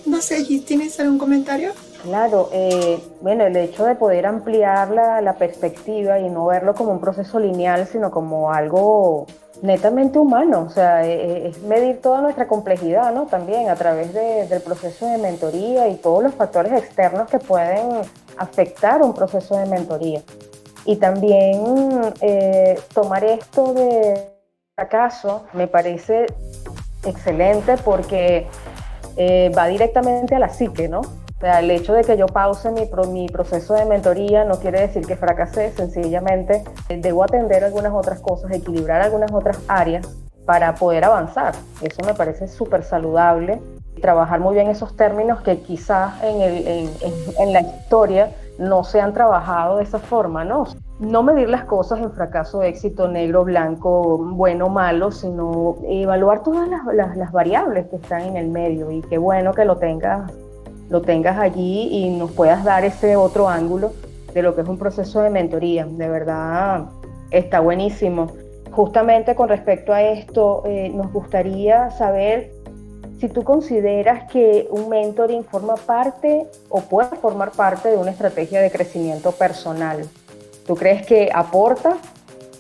[0.06, 1.72] No sé, ¿tienes algún comentario?
[2.04, 6.92] Claro, eh, bueno, el hecho de poder ampliar la, la, perspectiva y no verlo como
[6.92, 9.28] un proceso lineal, sino como algo
[9.62, 13.28] netamente humano, o sea, e, e, es, medir toda nuestra complejidad, ¿no?
[13.28, 18.02] También a través de, del proceso de mentoría y todos los factores externos que pueden
[18.38, 20.24] afectar un proceso de mentoría.
[20.86, 24.32] Y también eh, tomar esto de
[24.76, 26.26] fracaso me parece
[27.06, 28.48] excelente porque
[29.18, 31.02] eh, va directamente a la psique, ¿no?
[31.02, 34.82] O sea, el hecho de que yo pause mi, mi proceso de mentoría no quiere
[34.82, 40.08] decir que fracasé, sencillamente eh, debo atender algunas otras cosas, equilibrar algunas otras áreas
[40.46, 41.56] para poder avanzar.
[41.82, 43.60] Eso me parece súper saludable.
[44.02, 46.90] Trabajar muy bien esos términos que quizás en, el, en,
[47.40, 50.66] en, la historia no se han trabajado de esa forma, ¿no?
[51.00, 57.16] No medir las cosas en fracaso, éxito, negro, blanco, bueno, malo, sino evaluar todas las,
[57.16, 60.32] las, variables que están en el medio y qué bueno que lo tengas
[60.90, 63.94] lo tengas allí y nos puedas dar ese otro ángulo
[64.34, 65.86] de lo que es un proceso de mentoría.
[65.86, 66.86] De verdad,
[67.32, 68.28] está buenísimo.
[68.72, 72.52] Justamente con respecto a esto, eh, nos gustaría saber
[73.22, 78.60] si tú consideras que un mentoring forma parte o puede formar parte de una estrategia
[78.62, 80.10] de crecimiento personal.
[80.66, 82.00] ¿Tú crees que aporta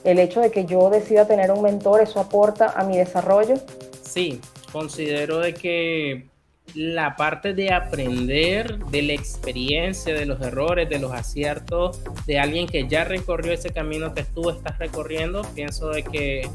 [0.04, 3.56] el hecho de que yo decida tener un mentor, eso aporta a mi desarrollo?
[4.04, 4.39] Sí,
[4.71, 6.28] considero de que
[6.76, 12.67] la parte de aprender de la experiencia, de los errores, de los aciertos, de alguien
[12.67, 16.47] que ya recorrió ese camino que tú estás recorriendo, pienso de que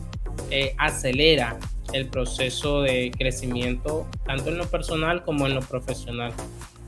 [0.51, 1.59] eh, acelera
[1.93, 6.33] el proceso de crecimiento, tanto en lo personal como en lo profesional.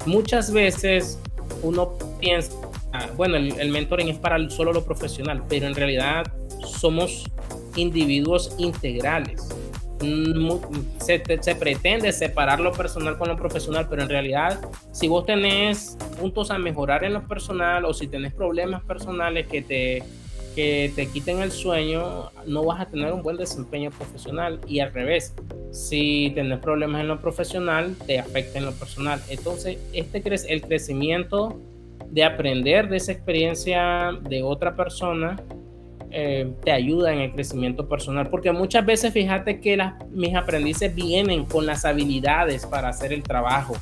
[0.07, 1.19] Muchas veces
[1.63, 2.53] uno piensa,
[2.93, 6.33] ah, bueno, el, el mentoring es para solo lo profesional, pero en realidad
[6.65, 7.25] somos
[7.77, 9.49] individuos integrales
[10.99, 14.61] se, se, pretende separar lo personal con lo profesional, pero en realidad,
[14.93, 19.63] si vos tenés puntos a mejorar en lo personal o si tenés problemas personales que
[19.63, 20.05] te,
[20.55, 24.61] que te quiten el sueño, no vas a tener un buen desempeño profesional.
[24.67, 25.35] Y al revés,
[25.71, 29.21] si tenés problemas en lo profesional, te afecta en lo personal.
[29.29, 31.61] Entonces, este el crecimiento
[32.11, 35.37] de aprender de esa experiencia de otra persona
[36.11, 40.95] eh, te ayuda en el crecimiento personal, porque muchas veces fíjate que las, mis aprendices
[40.95, 43.77] vienen con las habilidades para hacer el trabajo,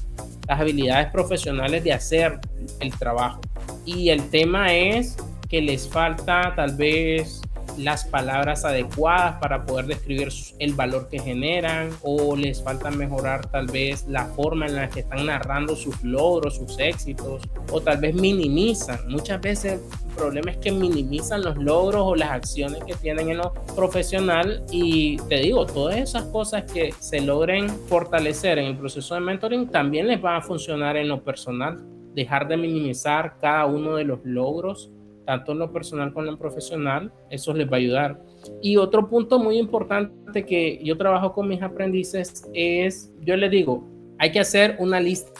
[0.48, 2.40] las habilidades profesionales de hacer
[2.80, 3.40] el trabajo.
[3.84, 5.16] Y el tema es
[5.48, 7.40] que les falta tal vez
[7.78, 10.28] las palabras adecuadas para poder describir
[10.58, 15.00] el valor que generan o les falta mejorar tal vez la forma en la que
[15.00, 18.98] están narrando sus logros, sus éxitos o tal vez minimizan.
[19.08, 23.38] Muchas veces el problema es que minimizan los logros o las acciones que tienen en
[23.38, 29.14] lo profesional y te digo, todas esas cosas que se logren fortalecer en el proceso
[29.14, 31.84] de mentoring también les van a funcionar en lo personal.
[32.14, 34.90] Dejar de minimizar cada uno de los logros
[35.26, 38.22] tanto en lo personal como en lo profesional, eso les va a ayudar.
[38.62, 43.84] Y otro punto muy importante que yo trabajo con mis aprendices es, yo les digo,
[44.18, 45.32] hay que hacer una lista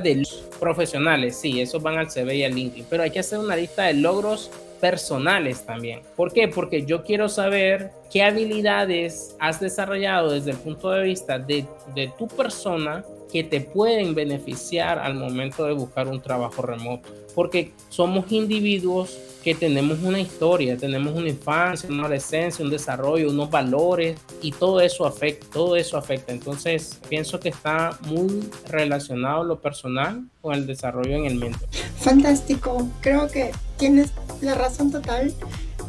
[0.00, 0.22] de
[0.58, 3.82] profesionales, sí, esos van al CV y al LinkedIn, pero hay que hacer una lista
[3.84, 4.50] de logros
[4.80, 6.00] personales también.
[6.16, 6.48] ¿Por qué?
[6.48, 12.12] Porque yo quiero saber qué habilidades has desarrollado desde el punto de vista de, de
[12.18, 17.08] tu persona que te pueden beneficiar al momento de buscar un trabajo remoto.
[17.34, 23.50] Porque somos individuos que tenemos una historia, tenemos una infancia, una adolescencia, un desarrollo, unos
[23.50, 26.32] valores y todo eso afecta, todo eso afecta.
[26.32, 31.68] Entonces, pienso que está muy relacionado lo personal con el desarrollo en el mentor.
[31.98, 35.32] Fantástico, creo que tienes la razón total.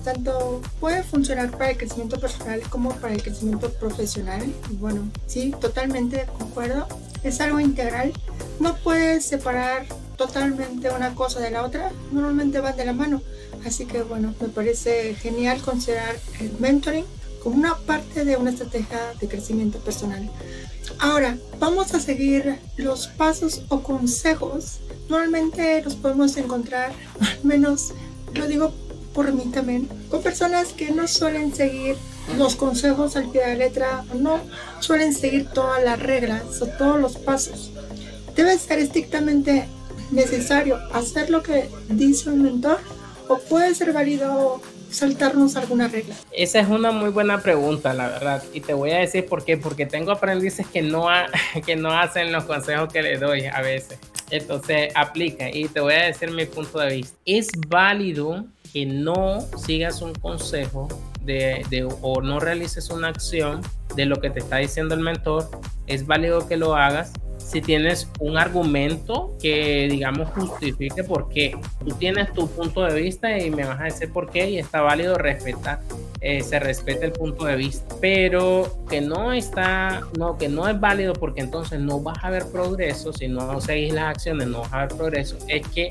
[0.03, 4.43] Tanto puede funcionar para el crecimiento personal como para el crecimiento profesional.
[4.69, 6.87] Y bueno, sí, totalmente concuerdo.
[7.23, 8.11] Es algo integral.
[8.59, 9.85] No puedes separar
[10.17, 11.91] totalmente una cosa de la otra.
[12.11, 13.21] Normalmente van de la mano
[13.65, 17.05] Así que bueno, me parece genial considerar el mentoring
[17.41, 20.29] como una parte de una estrategia de crecimiento personal.
[20.99, 24.79] Ahora, vamos a seguir los pasos o consejos.
[25.09, 27.93] Normalmente los podemos encontrar, al menos
[28.33, 28.73] lo digo
[29.13, 31.95] por mí también, con personas que no suelen seguir
[32.37, 34.39] los consejos al pie de la letra, no
[34.79, 37.71] suelen seguir todas las reglas o todos los pasos.
[38.35, 39.65] Debe ser estrictamente
[40.11, 42.79] necesario hacer lo que dice un mentor
[43.27, 44.61] o puede ser válido
[44.93, 46.15] saltarnos alguna regla?
[46.31, 48.43] Esa es una muy buena pregunta, la verdad.
[48.53, 49.57] Y te voy a decir por qué.
[49.57, 51.07] Porque tengo aprendices que no,
[51.65, 53.99] que no hacen los consejos que les doy a veces.
[54.29, 57.17] Entonces aplica y te voy a decir mi punto de vista.
[57.25, 60.87] Es válido que no sigas un consejo
[61.21, 63.61] de, de, o no realices una acción
[63.95, 65.47] de lo que te está diciendo el mentor.
[65.85, 71.55] Es válido que lo hagas si tienes un argumento que, digamos, justifique por qué.
[71.85, 74.81] Tú tienes tu punto de vista y me vas a decir por qué y está
[74.81, 75.79] válido respetar,
[76.21, 80.79] eh, se respeta el punto de vista, pero que no está, no, que no es
[80.79, 84.73] válido porque entonces no vas a ver progreso, si no seguís las acciones no vas
[84.73, 85.89] a ver progreso, es que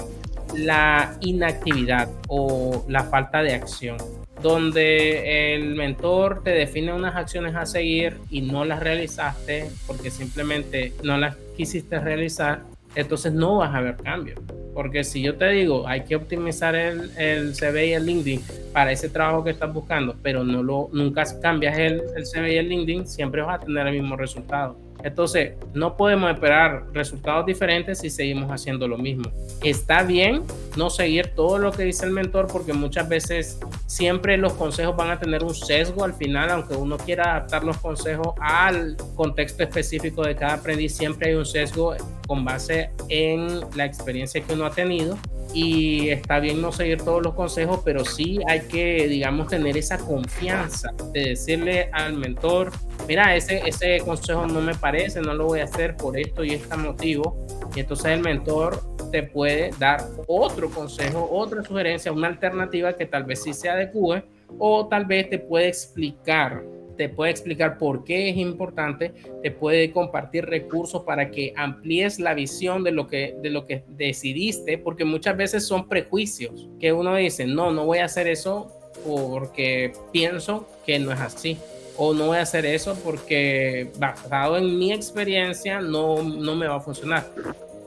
[0.55, 3.97] la inactividad o la falta de acción
[4.43, 10.93] donde el mentor te define unas acciones a seguir y no las realizaste porque simplemente
[11.05, 12.63] no las quisiste realizar,
[12.95, 14.35] entonces no vas a ver cambio.
[14.75, 18.91] Porque si yo te digo, hay que optimizar el, el CV y el LinkedIn para
[18.91, 22.69] ese trabajo que estás buscando, pero no lo, nunca cambias el, el CV y el
[22.69, 24.77] LinkedIn, siempre vas a tener el mismo resultado.
[25.05, 29.31] Entonces, no podemos esperar resultados diferentes si seguimos haciendo lo mismo.
[29.63, 30.43] Está bien
[30.77, 35.11] no seguir todo lo que dice el mentor porque muchas veces siempre los consejos van
[35.11, 40.23] a tener un sesgo al final, aunque uno quiera adaptar los consejos al contexto específico
[40.23, 41.95] de cada aprendiz, siempre hay un sesgo
[42.33, 45.19] con base en la experiencia que uno ha tenido
[45.53, 49.99] y está bien no seguir todos los consejos, pero sí hay que, digamos, tener esa
[49.99, 52.73] confianza de decirle al mentor,
[53.07, 56.53] mira, ese, ese consejo no me parece, no lo voy a hacer por esto y
[56.53, 57.47] este motivo.
[57.75, 63.25] Y entonces el mentor te puede dar otro consejo, otra sugerencia, una alternativa que tal
[63.25, 64.25] vez sí se adecue
[64.59, 66.63] o tal vez te puede explicar
[66.97, 72.35] te puede explicar por qué es importante, te puede compartir recursos para que amplíes la
[72.35, 77.17] visión de lo que, de lo que decidiste, porque muchas veces son prejuicios que uno
[77.17, 78.69] dice, no, no voy a hacer eso
[79.07, 81.57] porque pienso que no es así.
[81.97, 86.77] O no voy a hacer eso porque basado en mi experiencia no, no me va
[86.77, 87.27] a funcionar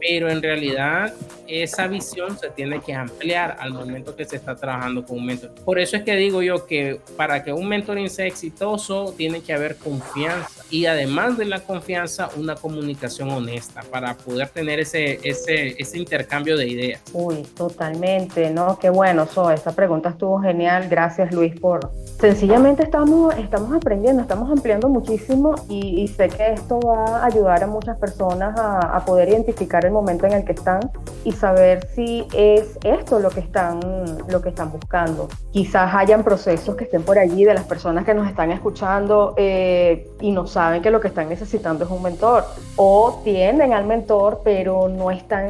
[0.08, 1.14] pero en realidad
[1.48, 5.52] esa visión se tiene que ampliar al momento que se está trabajando con un mentor.
[5.64, 9.54] Por eso es que digo yo que para que un mentoring sea exitoso tiene que
[9.54, 15.80] haber confianza y además de la confianza una comunicación honesta para poder tener ese, ese,
[15.80, 17.02] ese intercambio de ideas.
[17.14, 18.80] Uy, totalmente, ¿no?
[18.80, 20.88] Qué bueno, so, esta pregunta estuvo genial.
[20.90, 21.92] Gracias Luis por...
[22.20, 27.68] Sencillamente estamos, estamos aprendiendo, estamos ampliando muchísimo y, sé que esto va a ayudar a
[27.68, 30.92] muchas personas a, a poder identificar el momento en el que están
[31.24, 33.80] y saber si es esto lo que están,
[34.28, 35.28] lo que están buscando.
[35.52, 40.08] Quizás hayan procesos que estén por allí de las personas que nos están escuchando eh,
[40.22, 42.44] y no saben que lo que están necesitando es un mentor
[42.76, 45.48] o tienden al mentor pero no están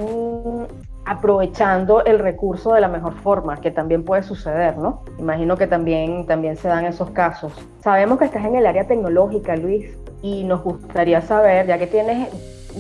[1.06, 5.04] aprovechando el recurso de la mejor forma, que también puede suceder, ¿no?
[5.20, 7.54] Imagino que también, también se dan esos casos.
[7.84, 9.86] Sabemos que estás en el área tecnológica, Luis,
[10.24, 12.30] y nos gustaría saber, ya que tienes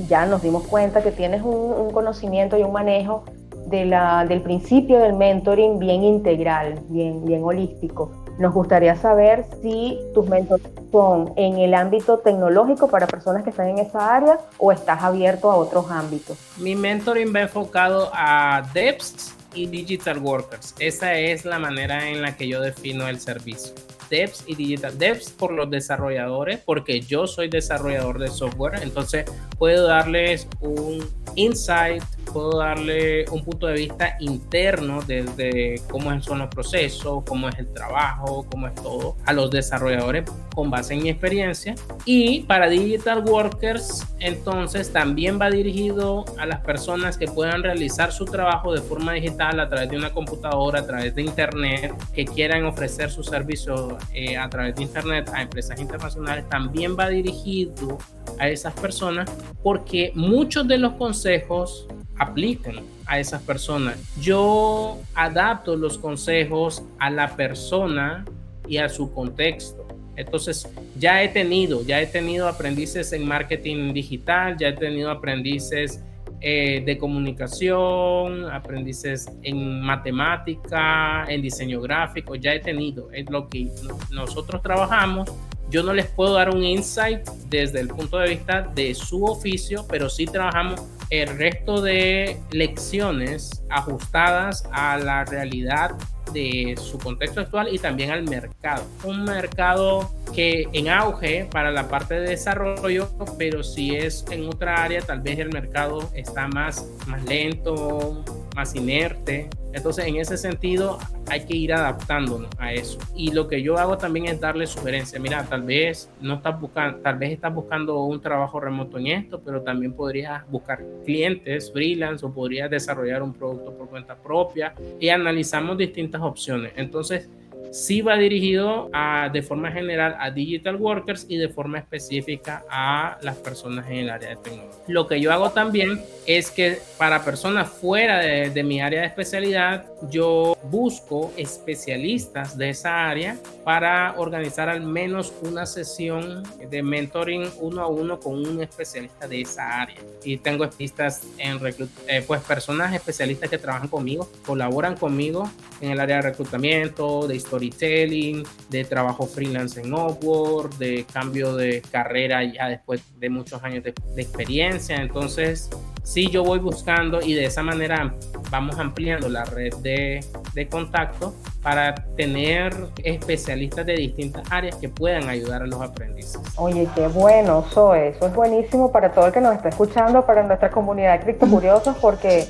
[0.08, 3.24] ya nos dimos cuenta que tienes un, conocimiento y un manejo
[3.68, 3.86] de
[4.28, 8.12] del principio del mentoring bien integral, bien, bien holístico.
[8.38, 13.70] Nos gustaría saber si tus mentores son en el ámbito tecnológico para personas que están
[13.70, 16.38] en esa área o estás abierto a otros ámbitos.
[16.58, 20.76] Mi mentoring va enfocado a devs y digital workers.
[20.80, 23.74] Esa es la manera en la que yo defino el servicio
[24.10, 29.26] devs y digital devs por los desarrolladores, porque yo soy desarrollador de software, entonces
[29.58, 32.04] puedo darles un insight,
[32.36, 37.72] puedo darle un punto de vista interno desde cómo son los procesos, cómo es el
[37.72, 41.76] trabajo, cómo es todo a los desarrolladores con base en mi experiencia.
[42.04, 48.26] Y para digital workers, entonces también va dirigido a las personas que puedan realizar su
[48.26, 52.66] trabajo de forma digital a través de una computadora, a través de internet, que quieran
[52.66, 56.44] ofrecer su servicio eh, a través de internet a empresas internacionales.
[56.50, 57.98] También va dirigido
[58.40, 59.32] a esas personas
[59.64, 63.98] porque muchos de los consejos aplican a esas personas.
[64.20, 68.26] Yo adapto los consejos a la persona
[68.68, 69.86] y a su contexto.
[70.16, 76.02] Entonces, ya he tenido, ya he tenido aprendices en marketing digital, ya he tenido aprendices
[76.40, 83.12] eh, de comunicación, aprendices en matemática, en diseño gráfico, ya he tenido.
[83.12, 83.70] Es lo que
[84.10, 85.30] nosotros trabajamos
[85.70, 89.86] yo no les puedo dar un insight desde el punto de vista de su oficio,
[89.90, 95.92] pero sí trabajamos el resto de lecciones ajustadas a la realidad
[96.34, 98.84] de su contexto actual y también al mercado.
[99.04, 104.84] Un mercado que en auge para la parte de desarrollo, pero si es en otra
[104.84, 108.24] área, tal vez el mercado está más, más lento,
[108.56, 109.50] más inerte.
[109.74, 110.98] Entonces, en ese sentido,
[111.30, 112.98] hay que ir adaptándonos a eso.
[113.14, 115.22] Y lo que yo hago también es darle sugerencias.
[115.22, 119.42] Mira, tal vez no estás buscando, tal vez estás buscando un trabajo remoto en esto,
[119.44, 125.10] pero también podrías buscar clientes freelance o podrías desarrollar un producto por cuenta propia y
[125.10, 126.72] analizamos distintas opciones.
[126.78, 127.30] Entonces,
[127.72, 133.18] sí va dirigido a, de forma general a digital workers y de forma específica a
[133.22, 134.84] las personas en el área de tecnología.
[134.88, 139.08] Lo que yo hago también es que para personas fuera de, de mi área de
[139.08, 147.50] especialidad, yo busco especialistas de esa área para organizar al menos una sesión de mentoring
[147.60, 149.98] uno a uno con un especialista de esa área.
[150.24, 151.60] Y tengo especialistas en
[152.08, 155.50] eh, pues personas especialistas que trabajan conmigo, colaboran conmigo
[155.82, 161.82] en el área de reclutamiento, de storytelling, de trabajo freelance en Upwork, de cambio de
[161.82, 164.98] carrera ya después de muchos años de, experiencia.
[164.98, 165.70] Entonces,
[166.04, 168.14] sí yo voy buscando y de esa manera
[168.52, 171.34] vamos ampliando la red de, de contacto
[171.66, 176.40] para tener especialistas de distintas áreas que puedan ayudar a los aprendices.
[176.58, 178.10] Oye, qué bueno, Zoe.
[178.10, 181.98] Eso es buenísimo para todo el que nos está escuchando, para nuestra comunidad de criptocuriosos,
[181.98, 182.48] porque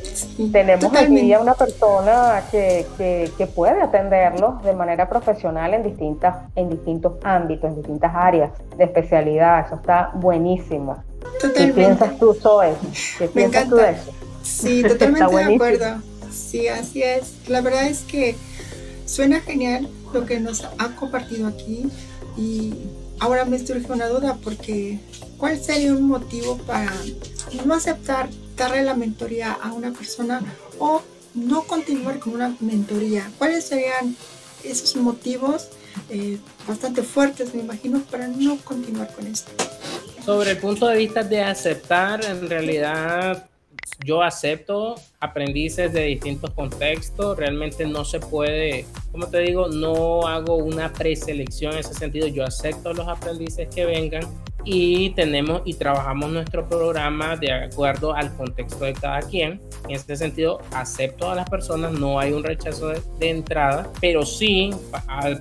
[0.51, 6.35] tenemos aquí a una persona que, que, que, puede atenderlos de manera profesional en, distintas,
[6.57, 9.65] en distintos ámbitos, en distintas áreas de especialidad.
[9.65, 11.01] Eso está buenísimo.
[11.39, 12.73] ¿Qué piensas tú, Zoe?
[13.17, 14.11] ¿Qué piensas tú de eso?
[14.43, 16.01] Sí, totalmente de acuerdo.
[16.29, 17.47] Sí, así es.
[17.47, 18.35] La verdad es que
[19.05, 21.85] suena genial lo que nos ha compartido aquí
[22.37, 22.73] y
[23.19, 24.99] ahora me surge una duda porque
[25.37, 26.91] ¿cuál sería un motivo para
[27.65, 30.41] no aceptar darle la mentoría a una persona
[30.79, 31.01] o
[31.33, 33.29] no continuar con una mentoría?
[33.37, 34.15] ¿Cuáles serían
[34.63, 35.67] esos motivos
[36.09, 36.37] eh,
[36.67, 39.51] bastante fuertes, me imagino, para no continuar con esto?
[40.25, 43.47] Sobre el punto de vista de aceptar, en realidad
[44.03, 50.55] yo acepto aprendices de distintos contextos, realmente no se puede, como te digo, no hago
[50.55, 54.23] una preselección en ese sentido, yo acepto los aprendices que vengan
[54.65, 59.61] y tenemos y trabajamos nuestro programa de acuerdo al contexto de cada quien.
[59.87, 64.71] En este sentido, acepto a las personas, no hay un rechazo de, entrada, pero sí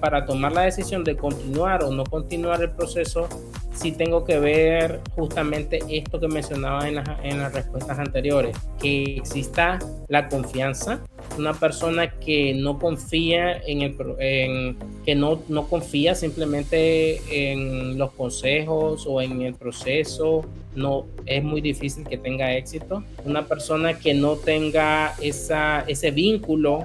[0.00, 3.28] para tomar la decisión de continuar o no continuar el proceso,
[3.74, 9.78] sí tengo que ver justamente esto que mencionaba en, en las respuestas anteriores, que exista
[10.08, 11.02] la confianza
[11.38, 18.12] una persona que no confía en el en, que no, no confía simplemente en los
[18.12, 20.44] consejos o en el proceso
[20.74, 23.04] no es muy difícil que tenga éxito.
[23.24, 26.84] Una persona que no tenga esa, ese vínculo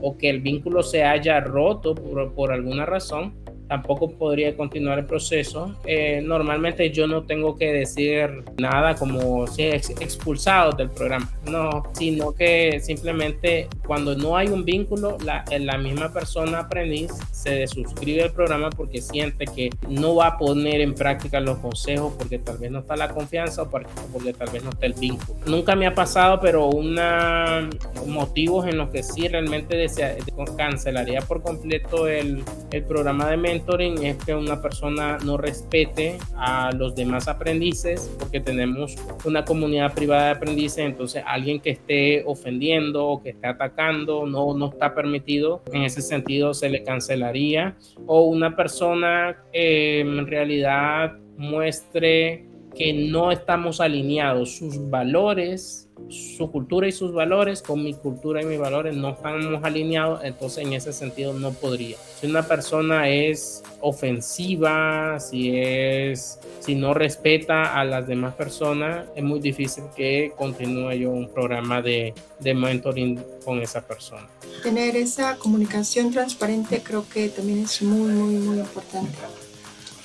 [0.00, 3.34] o que el vínculo se haya roto por, por alguna razón
[3.70, 5.76] tampoco podría continuar el proceso.
[5.84, 11.84] Eh, normalmente yo no tengo que decir nada como si es expulsado del programa, no,
[11.92, 18.24] sino que simplemente cuando no hay un vínculo, la, la misma persona aprendiz se suscribe
[18.24, 22.58] al programa porque siente que no va a poner en práctica los consejos porque tal
[22.58, 25.38] vez no está la confianza o porque, tal vez no está el vínculo.
[25.46, 27.70] Nunca me ha pasado, pero una
[28.04, 30.16] motivos en los que sí realmente desea,
[30.56, 32.42] cancelaría por completo el,
[32.72, 33.59] el programa de mente
[34.02, 40.26] es que una persona no respete a los demás aprendices, porque tenemos una comunidad privada
[40.26, 45.62] de aprendices, entonces alguien que esté ofendiendo o que esté atacando no, no está permitido,
[45.72, 53.32] en ese sentido se le cancelaría, o una persona eh, en realidad muestre que no
[53.32, 58.96] estamos alineados, sus valores su cultura y sus valores con mi cultura y mis valores
[58.96, 61.96] no estamos alineados, entonces en ese sentido no podría.
[62.20, 69.22] Si una persona es ofensiva, si es si no respeta a las demás personas, es
[69.22, 74.28] muy difícil que continúe yo un programa de, de mentoring con esa persona.
[74.62, 79.16] Tener esa comunicación transparente creo que también es muy, muy, muy importante.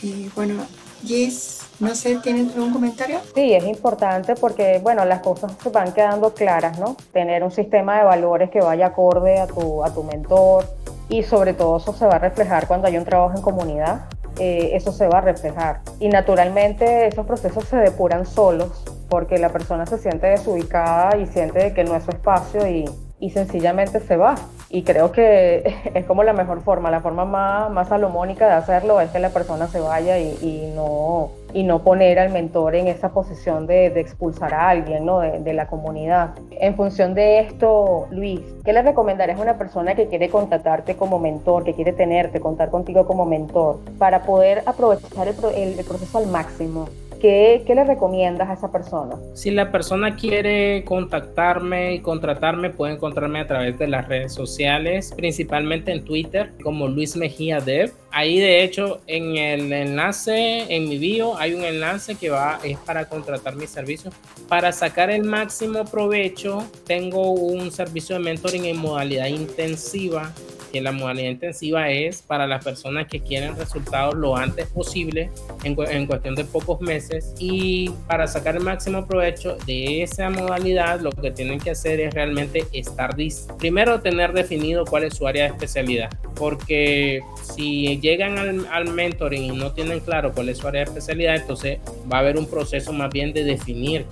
[0.02, 0.66] Y bueno,
[1.06, 3.20] Gis, no sé, ¿tienen algún comentario?
[3.34, 6.96] Sí, es importante porque, bueno, las cosas se van quedando claras, ¿no?
[7.14, 10.66] Tener un sistema de valores que vaya acorde a tu, a tu mentor
[11.10, 14.06] y sobre todo eso se va a reflejar cuando hay un trabajo en comunidad.
[14.40, 15.82] Eh, eso se va a reflejar.
[16.00, 21.74] Y naturalmente esos procesos se depuran solos porque la persona se siente desubicada y siente
[21.74, 22.86] que no es su espacio y,
[23.20, 24.36] y sencillamente se va.
[24.70, 29.00] Y creo que es como la mejor forma, la forma más, más salomónica de hacerlo
[29.02, 33.10] es que la persona se vaya y, no, y no poner al mentor en esa
[33.10, 35.20] posición de, expulsar a alguien ¿no?
[35.20, 36.32] de, la comunidad.
[36.52, 41.20] En función de esto, Luis, ¿qué le recomendarías a una persona que quiere contactarte como
[41.20, 46.88] mentor, que quiere tenerte, contar contigo como mentor, para poder aprovechar el proceso al máximo?
[47.26, 49.16] ¿Qué, le recomiendas a esa persona?
[49.34, 55.12] Si la persona quiere contactarme y contratarme, puede encontrarme a través de las redes sociales,
[55.16, 57.92] principalmente en Twitter, como Luis Mejía Dev.
[58.12, 62.78] Ahí, de hecho, en el enlace, en mi bio, hay un enlace que va, es
[62.78, 64.14] para contratar mis servicios.
[64.48, 70.32] Para sacar el máximo provecho, tengo un servicio de mentoring en modalidad intensiva
[70.76, 75.30] que la modalidad intensiva es para las personas que quieren resultados lo antes posible,
[75.64, 77.34] en, en, cuestión de pocos meses.
[77.40, 82.14] Y para sacar el máximo provecho de esa modalidad, lo que tienen que hacer es
[82.14, 83.16] realmente estar,
[83.58, 89.56] primero tener definido cuál es su área de especialidad, porque si llegan al, mentoring y
[89.56, 91.80] no tienen claro cuál es su área de especialidad, entonces
[92.12, 94.06] va a haber un proceso más bien de definir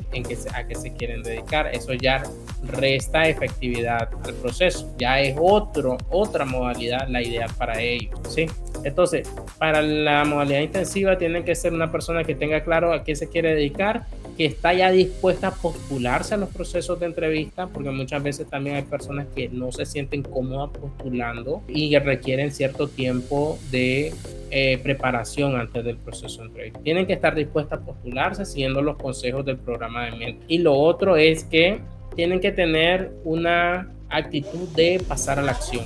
[0.53, 1.67] a qué se quieren dedicar.
[1.73, 2.23] Eso ya
[2.65, 4.93] resta efectividad al proceso.
[4.97, 8.11] Ya es otro, otra modalidad la idea para ello.
[8.29, 8.47] ¿sí?
[8.83, 13.15] Entonces, para la modalidad intensiva tiene que ser una persona que tenga claro a qué
[13.15, 14.05] se quiere dedicar,
[14.35, 18.77] que está ya dispuesta a postularse a los procesos de entrevista, porque muchas veces también
[18.77, 24.13] hay personas que no se sienten cómodas postulando y requieren cierto tiempo de
[24.51, 26.79] eh, preparación antes del proceso de entrevista.
[26.81, 30.45] Tienen que estar dispuestas a postularse siguiendo los consejos del programa de mente.
[30.47, 31.81] Y lo otro es que
[32.15, 35.85] tienen que tener una actitud de pasar a la acción.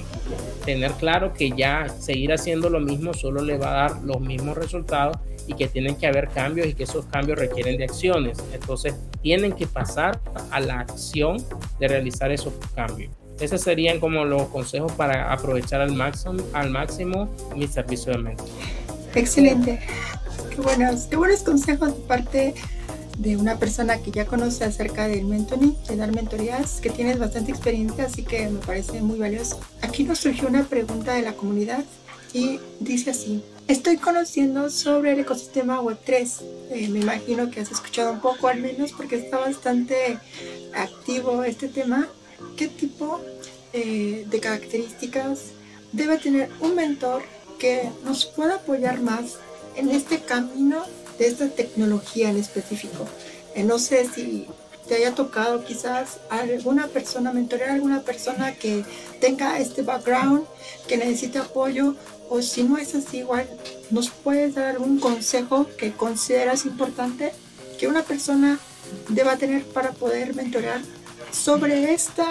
[0.66, 4.58] Tener claro que ya seguir haciendo lo mismo solo le va a dar los mismos
[4.58, 5.18] resultados
[5.48, 8.38] y que tienen que haber cambios y que esos cambios requieren de acciones.
[8.54, 10.20] Entonces tienen que pasar
[10.52, 11.38] a la acción
[11.80, 13.12] de realizar esos cambios.
[13.40, 18.44] Esos serían como los consejos para aprovechar al máximo, al máximo mi servicio de mente.
[19.16, 19.80] Excelente.
[20.50, 22.56] Qué buenos, qué buenos consejos de parte
[23.18, 27.52] de una persona que ya conoce acerca del mentoring, de dar mentorías, que tienes bastante
[27.52, 29.60] experiencia, así que me parece muy valioso.
[29.82, 31.84] Aquí nos surgió una pregunta de la comunidad
[32.34, 36.42] y dice así, estoy conociendo sobre el ecosistema Web3.
[36.72, 40.20] Eh, me imagino que has escuchado un poco al menos porque está bastante
[40.76, 42.08] activo este tema.
[42.56, 43.20] ¿Qué tipo
[43.74, 45.54] eh, de características
[45.92, 47.24] debe tener un mentor
[47.58, 49.38] que nos pueda apoyar más
[49.76, 50.84] en este camino
[51.18, 53.08] de esta tecnología en específico.
[53.56, 54.48] Eh, no sé si
[54.88, 58.84] te haya tocado quizás alguna persona, mentorear a alguna persona que
[59.20, 60.46] tenga este background,
[60.88, 61.96] que necesite apoyo,
[62.30, 63.48] o si no es así, igual,
[63.90, 67.32] ¿nos puedes dar algún consejo que consideras importante
[67.80, 68.60] que una persona
[69.10, 70.82] deba tener para poder mentorear
[71.32, 72.24] sobre este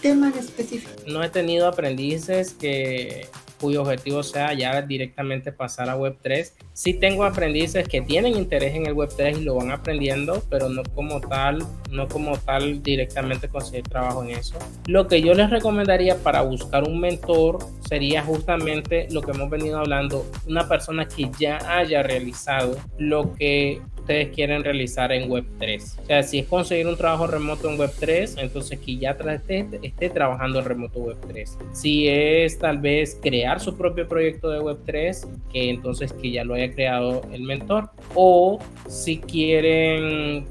[0.00, 0.90] tema en específico?
[1.06, 3.28] No he tenido aprendices que
[3.64, 6.52] cuyo objetivo sea ya directamente pasar a Web3.
[6.74, 10.82] Sí tengo aprendices que tienen interés en el Web3 y lo van aprendiendo, pero no
[10.94, 14.58] como tal, no como tal directamente conseguir trabajo en eso.
[14.86, 17.56] Lo que yo les recomendaría para buscar un mentor
[17.88, 23.80] sería justamente lo que hemos venido hablando, una persona que ya haya realizado lo que
[24.04, 26.02] ustedes quieren realizar en Web3.
[26.02, 30.10] O sea, si es conseguir un trabajo remoto en Web3, entonces que ya esté, esté
[30.10, 31.72] trabajando en remoto Web3.
[31.72, 36.52] Si es tal vez crear su propio proyecto de Web3, que entonces que ya lo
[36.52, 37.88] haya creado el mentor.
[38.14, 40.44] O si quieren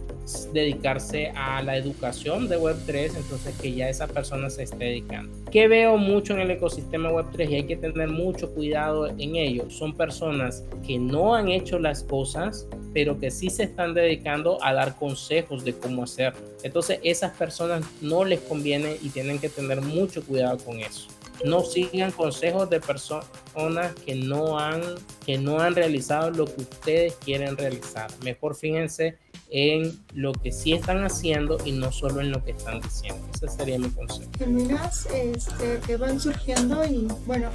[0.54, 5.32] dedicarse a la educación de Web3, entonces que ya esa persona se esté dedicando.
[5.52, 9.70] Que veo mucho en el ecosistema Web3 y hay que tener mucho cuidado en ello.
[9.70, 14.74] Son personas que no han hecho las cosas, pero que sí se están dedicando a
[14.74, 16.40] dar consejos de cómo hacerlo.
[16.64, 21.08] Entonces esas personas no les conviene y tienen que tener mucho cuidado con eso
[21.44, 24.82] no sigan consejos de personas que no han
[25.26, 28.10] que no han realizado lo que ustedes quieren realizar.
[28.24, 29.18] Mejor fíjense
[29.54, 33.22] en lo que sí están haciendo y no solo en lo que están diciendo.
[33.36, 34.30] Ese sería mi consejo.
[34.38, 37.50] Terminas este, que van surgiendo y bueno,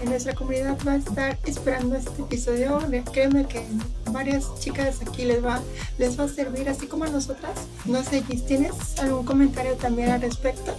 [0.00, 2.78] en nuestra comunidad va a estar esperando este episodio.
[3.12, 3.64] Créeme que
[4.12, 5.60] varias chicas aquí les va,
[5.98, 7.66] les va a servir, así como a nosotras.
[7.84, 10.72] No sé, ¿tienes algún comentario también al respecto?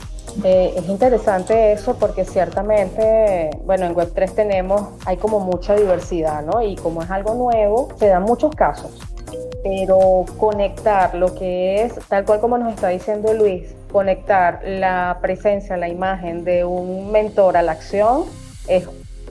[0.46, 6.62] Eh, es interesante eso porque ciertamente, bueno, en Web3 tenemos, hay como mucha diversidad, ¿no?
[6.62, 8.92] Y como es algo nuevo, se dan muchos casos
[9.64, 15.78] pero conectar lo que es, tal cual como nos está diciendo Luis, conectar la presencia,
[15.78, 18.24] la imagen de un mentor a la acción
[18.68, 18.90] es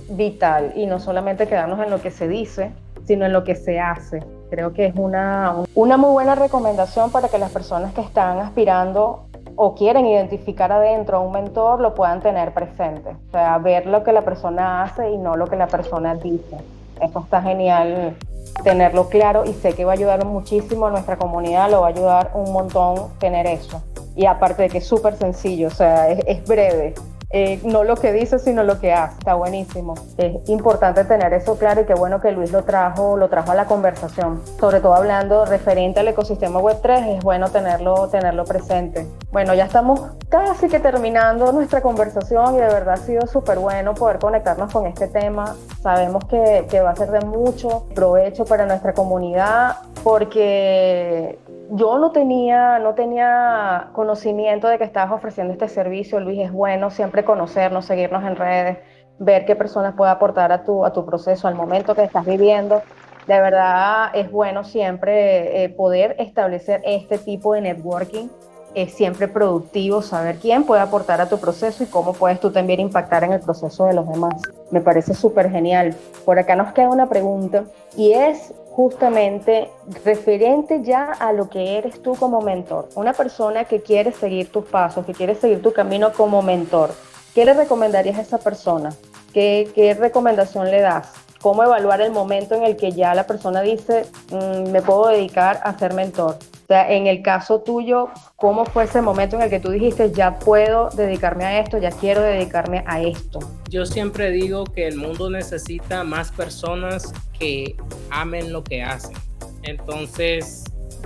[0.09, 2.73] vital y no solamente quedarnos en lo que se dice,
[3.07, 4.23] sino en lo que se hace.
[4.51, 9.25] Creo que es una, una muy buena recomendación para que las personas que están aspirando
[9.57, 13.11] o quieren identificar adentro a un mentor, lo puedan tener presente.
[13.11, 16.57] O sea, ver lo que la persona hace y no lo que la persona dice.
[17.01, 18.17] Eso está genial
[18.65, 21.91] tenerlo claro y sé que va a ayudar muchísimo a nuestra comunidad, lo va a
[21.91, 23.83] ayudar un montón tener eso.
[24.17, 26.95] Y aparte de que es súper sencillo, o sea, es breve,
[27.33, 29.19] eh, no lo que dice, sino lo que hace.
[29.19, 29.95] Está buenísimo.
[30.17, 33.55] Es importante tener eso claro y qué bueno que Luis lo trajo, lo trajo a
[33.55, 34.43] la conversación.
[34.59, 39.07] Sobre todo hablando referente al ecosistema Web3, es bueno tenerlo, tenerlo presente.
[39.31, 43.95] Bueno, ya estamos casi que terminando nuestra conversación y de verdad ha sido súper bueno
[43.95, 45.55] poder conectarnos con este tema.
[45.83, 51.39] Sabemos que, que va a ser de mucho provecho para nuestra comunidad porque
[51.71, 56.91] yo no tenía, no tenía conocimiento de que estabas ofreciendo este servicio, Luis, es bueno
[56.91, 58.79] siempre conocernos, seguirnos en redes,
[59.19, 62.83] ver qué personas puede aportar a tu, a tu proceso, al momento que estás viviendo.
[63.27, 68.29] De verdad es bueno siempre eh, poder establecer este tipo de networking.
[68.75, 72.81] Es siempre productivo saber quién puede aportar a tu proceso y cómo puedes tú también
[72.81, 74.35] impactar en el proceso de los demás.
[74.71, 75.97] Me parece súper genial.
[76.25, 77.65] Por acá nos queda una pregunta
[77.97, 79.71] y es justamente
[80.05, 82.89] referente ya a lo que eres tú como mentor.
[82.95, 86.91] Una persona que quiere seguir tus pasos, que quiere seguir tu camino como mentor.
[87.35, 88.91] ¿Qué le recomendarías a esa persona?
[89.33, 91.13] ¿Qué, recomendación le das?
[91.41, 95.61] ¿Cómo evaluar el momento en el que ya la persona dice, mm, me puedo dedicar
[95.63, 96.37] a ser mentor?
[96.71, 100.39] Sea, en el caso tuyo, ¿cómo fue ese momento en el que tú dijiste, ya
[100.39, 103.41] puedo dedicarme a esto, ya quiero dedicarme a esto?
[103.69, 107.75] Yo siempre digo que el mundo necesita más personas que
[108.11, 109.17] amen lo que hacen.
[109.65, 110.63] Entonces,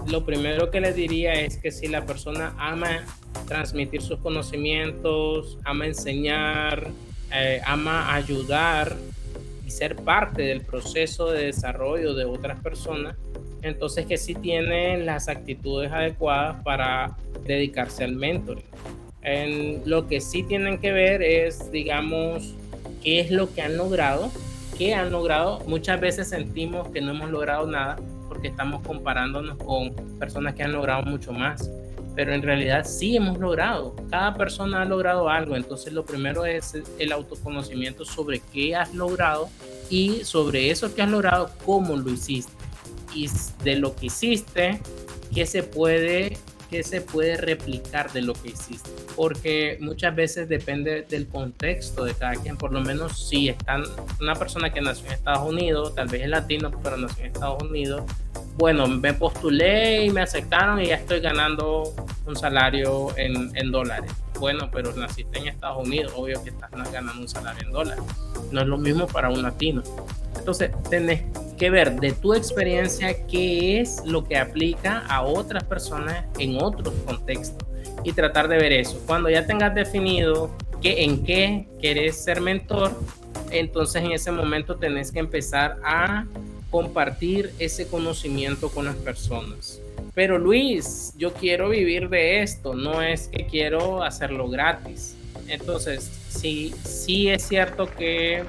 [0.06, 3.02] lo primero que les diría es que si la persona ama
[3.48, 6.88] transmitir sus conocimientos, ama enseñar,
[7.32, 8.94] eh, ama ayudar
[9.64, 13.16] y ser parte del proceso de desarrollo de otras personas,
[13.64, 18.64] entonces que sí tienen las actitudes adecuadas para dedicarse al mentoring.
[19.22, 22.54] En lo que sí tienen que ver es, digamos,
[23.02, 24.30] qué es lo que han logrado,
[24.76, 25.60] qué han logrado.
[25.66, 27.96] Muchas veces sentimos que no hemos logrado nada
[28.28, 31.70] porque estamos comparándonos con personas que han logrado mucho más.
[32.14, 33.96] Pero en realidad sí hemos logrado.
[34.10, 35.56] Cada persona ha logrado algo.
[35.56, 39.48] Entonces lo primero es el autoconocimiento sobre qué has logrado
[39.88, 42.53] y sobre eso que has logrado, cómo lo hiciste
[43.62, 44.80] de lo que hiciste,
[45.32, 46.36] qué se puede
[46.70, 48.90] qué se puede replicar de lo que hiciste.
[49.14, 52.56] Porque muchas veces depende del contexto de cada quien.
[52.56, 53.84] Por lo menos si están
[54.20, 57.62] una persona que nació en Estados Unidos, tal vez es latino, pero nació en Estados
[57.62, 58.02] Unidos.
[58.56, 61.94] Bueno, me postulé y me aceptaron y ya estoy ganando
[62.26, 64.10] un salario en, en dólares.
[64.40, 68.04] Bueno, pero naciste en Estados Unidos, obvio que estás ganando un salario en dólares.
[68.50, 69.82] No es lo mismo para un latino.
[70.36, 71.22] Entonces, tenés
[71.56, 76.94] que ver de tu experiencia qué es lo que aplica a otras personas en otros
[77.06, 77.66] contextos
[78.02, 79.00] y tratar de ver eso.
[79.06, 80.50] Cuando ya tengas definido
[80.80, 82.92] que, en qué querés ser mentor,
[83.50, 86.26] entonces en ese momento tenés que empezar a
[86.70, 89.80] compartir ese conocimiento con las personas.
[90.14, 95.16] Pero Luis, yo quiero vivir de esto, no es que quiero hacerlo gratis.
[95.48, 98.44] Entonces, sí, sí es cierto que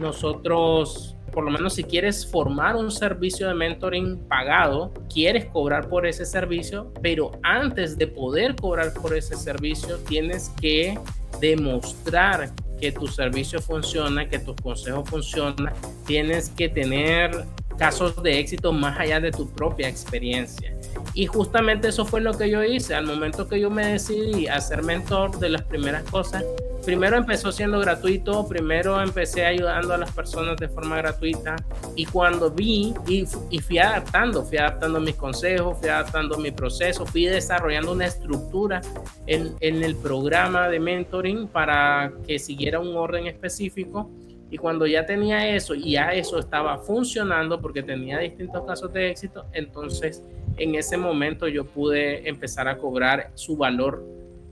[0.00, 6.06] nosotros por lo menos si quieres formar un servicio de mentoring pagado, quieres cobrar por
[6.06, 10.98] ese servicio, pero antes de poder cobrar por ese servicio, tienes que
[11.40, 15.72] demostrar que tu servicio funciona, que tu consejo funciona,
[16.06, 17.30] tienes que tener
[17.78, 20.74] casos de éxito más allá de tu propia experiencia.
[21.14, 22.94] Y justamente eso fue lo que yo hice.
[22.94, 26.44] Al momento que yo me decidí a ser mentor de las primeras cosas,
[26.84, 31.56] primero empezó siendo gratuito, primero empecé ayudando a las personas de forma gratuita
[31.94, 33.26] y cuando vi y,
[33.60, 38.80] fui adaptando, fui adaptando mis consejos, fui adaptando mi proceso, fui desarrollando una estructura
[39.26, 44.10] en, en el programa de mentoring para que siguiera un orden específico.
[44.52, 49.10] Y cuando ya tenía eso y ya eso estaba funcionando porque tenía distintos casos de
[49.10, 50.22] éxito, entonces
[50.58, 54.04] en ese momento yo pude empezar a cobrar su valor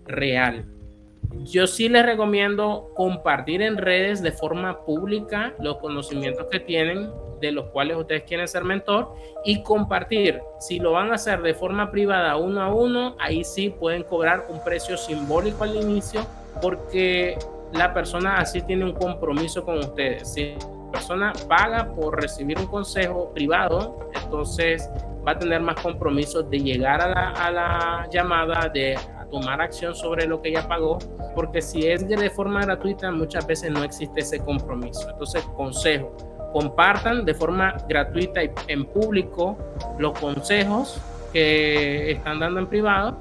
[0.06, 0.64] real
[1.44, 7.52] yo sí les recomiendo compartir en redes de forma pública los conocimientos que tienen de
[7.52, 10.40] los cuales ustedes quieren ser mentor y compartir.
[10.58, 14.46] Si lo van a hacer de forma privada uno a uno, ahí sí pueden cobrar
[14.50, 16.26] un precio simbólico al inicio
[16.60, 17.38] porque
[17.72, 20.32] la persona así tiene un compromiso con ustedes.
[20.32, 24.88] Si la persona paga por recibir un consejo privado, entonces
[25.26, 28.96] va a tener más compromiso de llegar a la, a la llamada, de
[29.30, 30.98] tomar acción sobre lo que ya pagó,
[31.34, 35.08] porque si es de forma gratuita, muchas veces no existe ese compromiso.
[35.08, 36.16] Entonces, consejo,
[36.52, 39.56] compartan de forma gratuita y en público
[39.98, 41.00] los consejos
[41.32, 43.16] que están dando en privado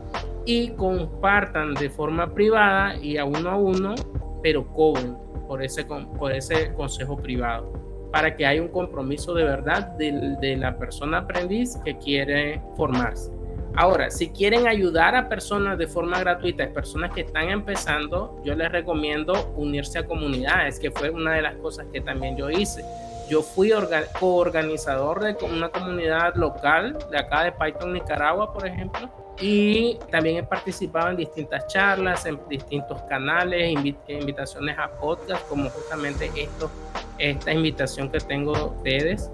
[0.45, 3.93] y compartan de forma privada y a uno a uno,
[4.42, 5.18] pero cobren
[5.48, 10.78] por ese, por ese consejo privado para que haya un compromiso de verdad de, la
[10.78, 13.32] persona aprendiz que quiere formarse.
[13.76, 18.72] Ahora, si quieren ayudar a personas de forma gratuita, personas que están empezando, yo les
[18.72, 22.84] recomiendo unirse a comunidades, que fue una de las cosas que también yo hice.
[23.30, 23.72] Yo fui
[24.20, 29.08] coorganizador de una comunidad local de acá de Python, Nicaragua, por ejemplo,
[29.40, 33.72] y también he participado en distintas charlas, en distintos canales,
[34.08, 36.70] invitaciones a podcast, como justamente esto,
[37.18, 39.32] esta invitación que tengo de ustedes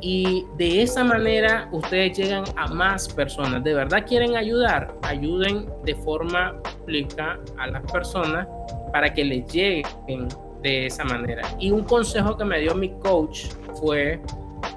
[0.00, 3.64] y de esa manera ustedes llegan a más personas.
[3.64, 8.46] De verdad quieren ayudar, ayuden de forma pública a las personas
[8.92, 10.28] para que les lleguen
[10.62, 11.42] de esa manera.
[11.58, 13.46] Y un consejo que me dio mi coach
[13.80, 14.20] fue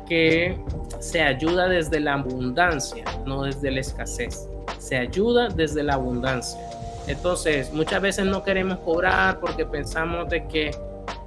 [0.08, 0.60] que
[1.00, 4.51] se ayuda desde la abundancia, no desde la escasez.
[4.92, 6.60] Se ayuda desde la abundancia.
[7.08, 10.72] Entonces, muchas veces no queremos cobrar porque pensamos de que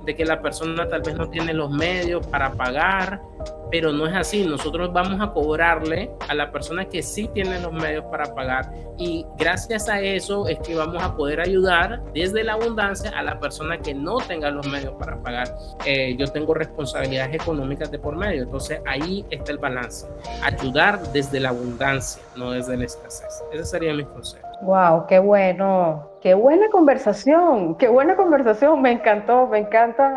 [0.04, 3.22] de que la persona tal vez no tiene los medios para pagar,
[3.74, 4.46] pero no es así.
[4.46, 9.26] Nosotros vamos a cobrarle a la persona que sí tiene los medios para pagar y
[9.36, 13.78] gracias a eso es que vamos a poder ayudar desde la abundancia a la persona
[13.78, 15.56] que no tenga los medios para pagar.
[15.84, 20.06] Eh, yo tengo responsabilidades económicas de por medio, entonces ahí está el balance.
[20.44, 23.42] Ayudar desde la abundancia, no desde la escasez.
[23.52, 24.46] Ese sería mi consejo.
[24.62, 30.14] Wow, qué bueno, qué buena conversación, qué buena conversación, me encantó, me encanta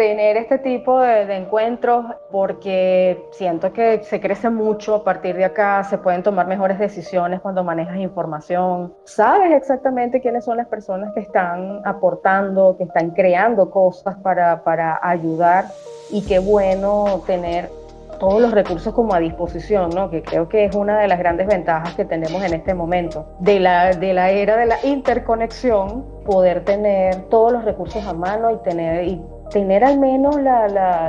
[0.00, 5.84] tener este tipo de, encuentros porque siento que se crece mucho a partir de acá,
[5.84, 11.20] se pueden tomar mejores decisiones cuando manejas información, sabes exactamente quiénes son las personas que
[11.20, 15.66] están aportando, que están creando cosas para, para ayudar
[16.10, 17.68] y qué bueno tener
[18.18, 20.10] todos los recursos como a disposición, ¿no?
[20.10, 23.26] que creo que es una de las grandes ventajas que tenemos en este momento.
[23.40, 28.50] De la, de la era de la interconexión, poder tener todos los recursos a mano
[28.50, 31.08] y tener, y tener al menos la, la,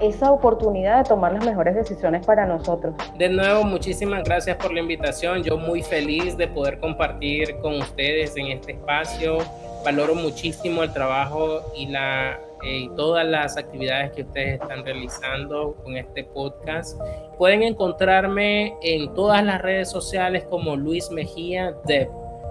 [0.00, 2.94] esa oportunidad de tomar las mejores decisiones para nosotros.
[3.16, 5.42] De nuevo, muchísimas gracias por la invitación.
[5.42, 9.38] Yo muy feliz de poder compartir con ustedes en este espacio.
[9.84, 15.96] Valoro muchísimo el trabajo y la y todas las actividades que ustedes están realizando con
[15.96, 16.98] este podcast.
[17.36, 22.08] Pueden encontrarme en todas las redes sociales como Luis Mejía, Dev,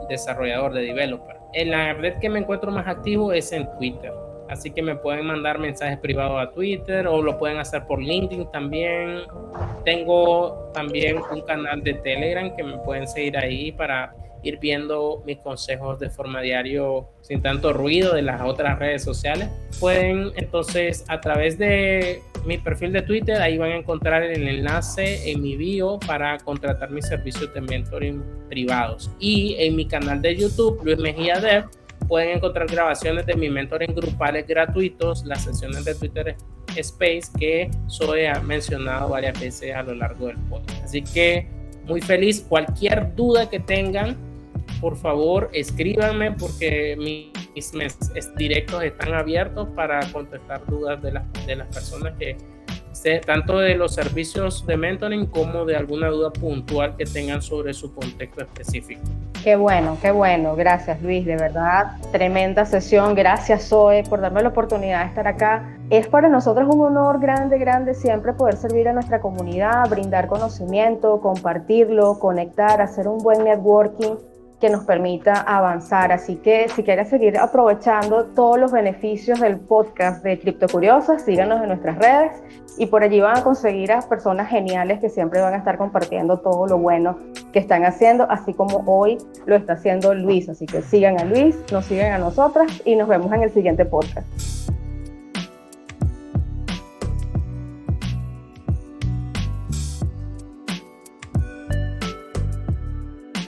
[0.09, 1.37] desarrollador de developer.
[1.53, 4.13] En la red que me encuentro más activo es en Twitter.
[4.53, 8.51] Así que me pueden mandar mensajes privados a Twitter o lo pueden hacer por LinkedIn
[8.51, 9.21] también.
[9.83, 15.39] Tengo también un canal de Telegram que me pueden seguir ahí para ir viendo mis
[15.39, 19.49] consejos de forma diario sin tanto ruido de las otras redes sociales.
[19.79, 25.31] Pueden entonces a través de mi perfil de Twitter, ahí van a encontrar el enlace
[25.31, 29.09] en mi bio para contratar mis servicios de mentoring privados.
[29.17, 31.65] Y en mi canal de YouTube, Luis Mejía Dev,
[32.07, 36.35] pueden encontrar grabaciones de mi mentoring grupales gratuitos, las sesiones de Twitter
[36.75, 40.83] Space que Zoe ha mencionado varias veces a lo largo del podcast.
[40.83, 41.47] Así que
[41.85, 42.45] muy feliz.
[42.47, 44.17] Cualquier duda que tengan,
[44.79, 51.67] por favor escríbanme porque mis mensajes directos están abiertos para contestar dudas de, de las
[51.67, 52.37] personas que
[53.25, 57.93] tanto de los servicios de mentoring como de alguna duda puntual que tengan sobre su
[57.93, 59.01] contexto específico.
[59.43, 60.55] Qué bueno, qué bueno.
[60.55, 61.97] Gracias Luis, de verdad.
[62.11, 63.13] Tremenda sesión.
[63.13, 65.77] Gracias Zoe por darme la oportunidad de estar acá.
[65.89, 71.19] Es para nosotros un honor grande, grande siempre poder servir a nuestra comunidad, brindar conocimiento,
[71.19, 74.15] compartirlo, conectar, hacer un buen networking
[74.63, 76.13] que nos permita avanzar.
[76.13, 81.61] Así que si quieres seguir aprovechando todos los beneficios del podcast de Cripto Curiosas, síganos
[81.61, 82.31] en nuestras redes
[82.77, 86.39] y por allí van a conseguir a personas geniales que siempre van a estar compartiendo
[86.39, 87.17] todo lo bueno
[87.51, 90.47] que están haciendo, así como hoy lo está haciendo Luis.
[90.47, 93.83] Así que sigan a Luis, nos sigan a nosotras y nos vemos en el siguiente
[93.83, 94.62] podcast.